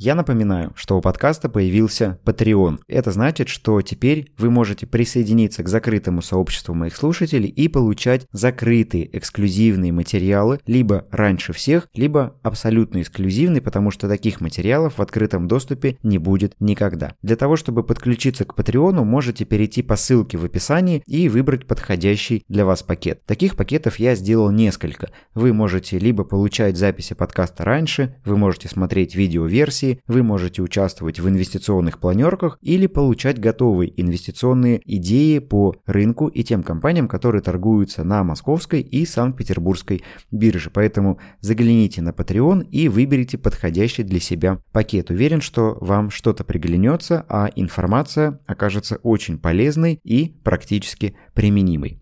Я 0.02 0.16
напоминаю, 0.16 0.72
что 0.78 0.98
у 0.98 1.02
подкаста 1.02 1.50
появился 1.50 2.20
Patreon. 2.24 2.80
Это 2.88 3.12
значит, 3.12 3.50
что 3.50 3.82
теперь 3.82 4.32
вы 4.38 4.50
можете 4.50 4.88
присоединиться 4.88 5.62
к 5.62 5.68
закрытому 5.68 6.22
сообществу 6.22 6.74
моих 6.74 6.96
слушателей 6.96 7.50
и 7.50 7.68
получать 7.68 8.26
закрытые 8.32 9.18
эксклюзивные 9.18 9.92
материалы 9.92 10.62
либо 10.66 11.06
раньше 11.12 11.52
всех, 11.52 11.90
либо 11.94 12.38
абсолютно 12.44 13.02
эксклюзивные, 13.02 13.62
потому 13.62 13.92
что 13.92 14.08
таких 14.08 14.40
материалов 14.40 14.98
в 14.98 15.02
открытом 15.02 15.50
доступе 15.50 15.98
не 16.02 16.18
будет 16.18 16.56
никогда. 16.62 17.14
Для 17.22 17.36
того, 17.36 17.58
чтобы 17.58 17.84
подключиться 17.84 18.46
к 18.46 18.58
Patreon, 18.58 19.04
можете 19.04 19.44
перейти 19.44 19.82
по 19.82 19.98
ссылке 19.98 20.38
в 20.38 20.46
описании 20.46 21.04
и 21.08 21.28
выбрать 21.28 21.68
подходящий 21.68 22.46
для 22.48 22.64
вас 22.64 22.84
пакет. 22.84 23.26
Таких 23.26 23.58
пакетов 23.58 24.00
я 24.00 24.16
сделал 24.16 24.50
несколько. 24.50 25.10
Вы 25.34 25.52
можете 25.52 26.00
либо 26.00 26.24
получать 26.24 26.78
записи 26.78 27.16
подкаста 27.16 27.66
раньше, 27.66 28.16
вы 28.24 28.38
можете 28.38 28.70
смотреть 28.70 29.14
видеоверсии, 29.14 29.89
инвестиций, 29.90 30.04
вы 30.08 30.24
можете 30.24 30.62
участвовать 30.62 31.20
в 31.20 31.28
инвестиционных 31.28 32.00
планерках 32.00 32.58
или 32.62 32.88
получать 32.88 33.40
готовые 33.40 33.92
инвестиционные 34.02 34.82
идеи 34.86 35.40
по 35.40 35.76
рынку 35.86 36.28
и 36.28 36.44
тем 36.44 36.64
компаниям, 36.64 37.08
которые 37.08 37.42
торгуются 37.42 38.04
на 38.04 38.24
московской 38.24 38.82
и 38.82 39.06
санкт-петербургской 39.06 40.04
бирже. 40.32 40.70
Поэтому 40.74 41.20
загляните 41.42 42.02
на 42.02 42.10
Patreon 42.10 42.68
и 42.70 42.90
выберите 42.90 43.38
подходящий 43.38 44.04
для 44.04 44.20
себя 44.20 44.60
пакет. 44.72 45.10
Уверен, 45.10 45.42
что 45.42 45.78
вам 45.82 46.10
что-то 46.10 46.44
приглянется, 46.44 47.26
а 47.30 47.50
информация 47.56 48.40
окажется 48.48 48.98
очень 49.04 49.38
полезной 49.38 50.00
и 50.04 50.36
практически 50.44 51.16
применимой. 51.34 52.02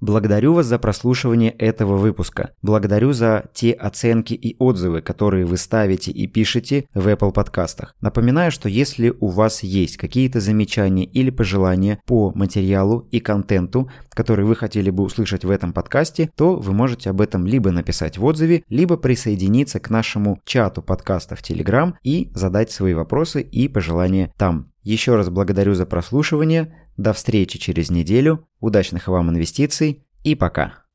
Благодарю 0.00 0.54
вас 0.54 0.66
за 0.66 0.78
прослушивание 0.78 1.50
этого 1.50 1.96
выпуска. 1.96 2.50
Благодарю 2.62 3.12
за 3.12 3.46
те 3.52 3.72
оценки 3.72 4.34
и 4.34 4.54
отзывы, 4.58 5.00
которые 5.00 5.44
вы 5.44 5.56
ставите 5.56 6.12
и 6.12 6.28
пишете 6.28 6.86
в 6.94 7.08
Apple 7.08 7.32
подкастах. 7.32 7.96
Напоминаю, 8.00 8.52
что 8.52 8.68
если 8.68 9.12
у 9.18 9.26
вас 9.26 9.64
есть 9.64 9.96
какие-то 9.96 10.40
замечания 10.40 11.04
или 11.04 11.30
пожелания 11.30 12.00
по 12.06 12.30
материалу 12.32 13.08
и 13.10 13.18
контенту, 13.18 13.90
который 14.10 14.44
вы 14.44 14.54
хотели 14.54 14.90
бы 14.90 15.02
услышать 15.02 15.44
в 15.44 15.50
этом 15.50 15.72
подкасте, 15.72 16.30
то 16.36 16.56
вы 16.56 16.72
можете 16.72 17.10
об 17.10 17.20
этом 17.20 17.44
либо 17.44 17.72
написать 17.72 18.18
в 18.18 18.24
отзыве, 18.24 18.62
либо 18.68 18.96
присоединиться 18.96 19.80
к 19.80 19.90
нашему 19.90 20.40
чату 20.44 20.80
подкаста 20.80 21.34
в 21.34 21.42
Telegram 21.42 21.94
и 22.04 22.30
задать 22.34 22.70
свои 22.70 22.94
вопросы 22.94 23.42
и 23.42 23.66
пожелания 23.66 24.32
там. 24.36 24.67
Еще 24.82 25.14
раз 25.16 25.28
благодарю 25.28 25.74
за 25.74 25.86
прослушивание. 25.86 26.88
До 26.96 27.12
встречи 27.12 27.58
через 27.58 27.90
неделю. 27.90 28.48
Удачных 28.60 29.08
вам 29.08 29.30
инвестиций 29.30 30.06
и 30.24 30.34
пока. 30.34 30.87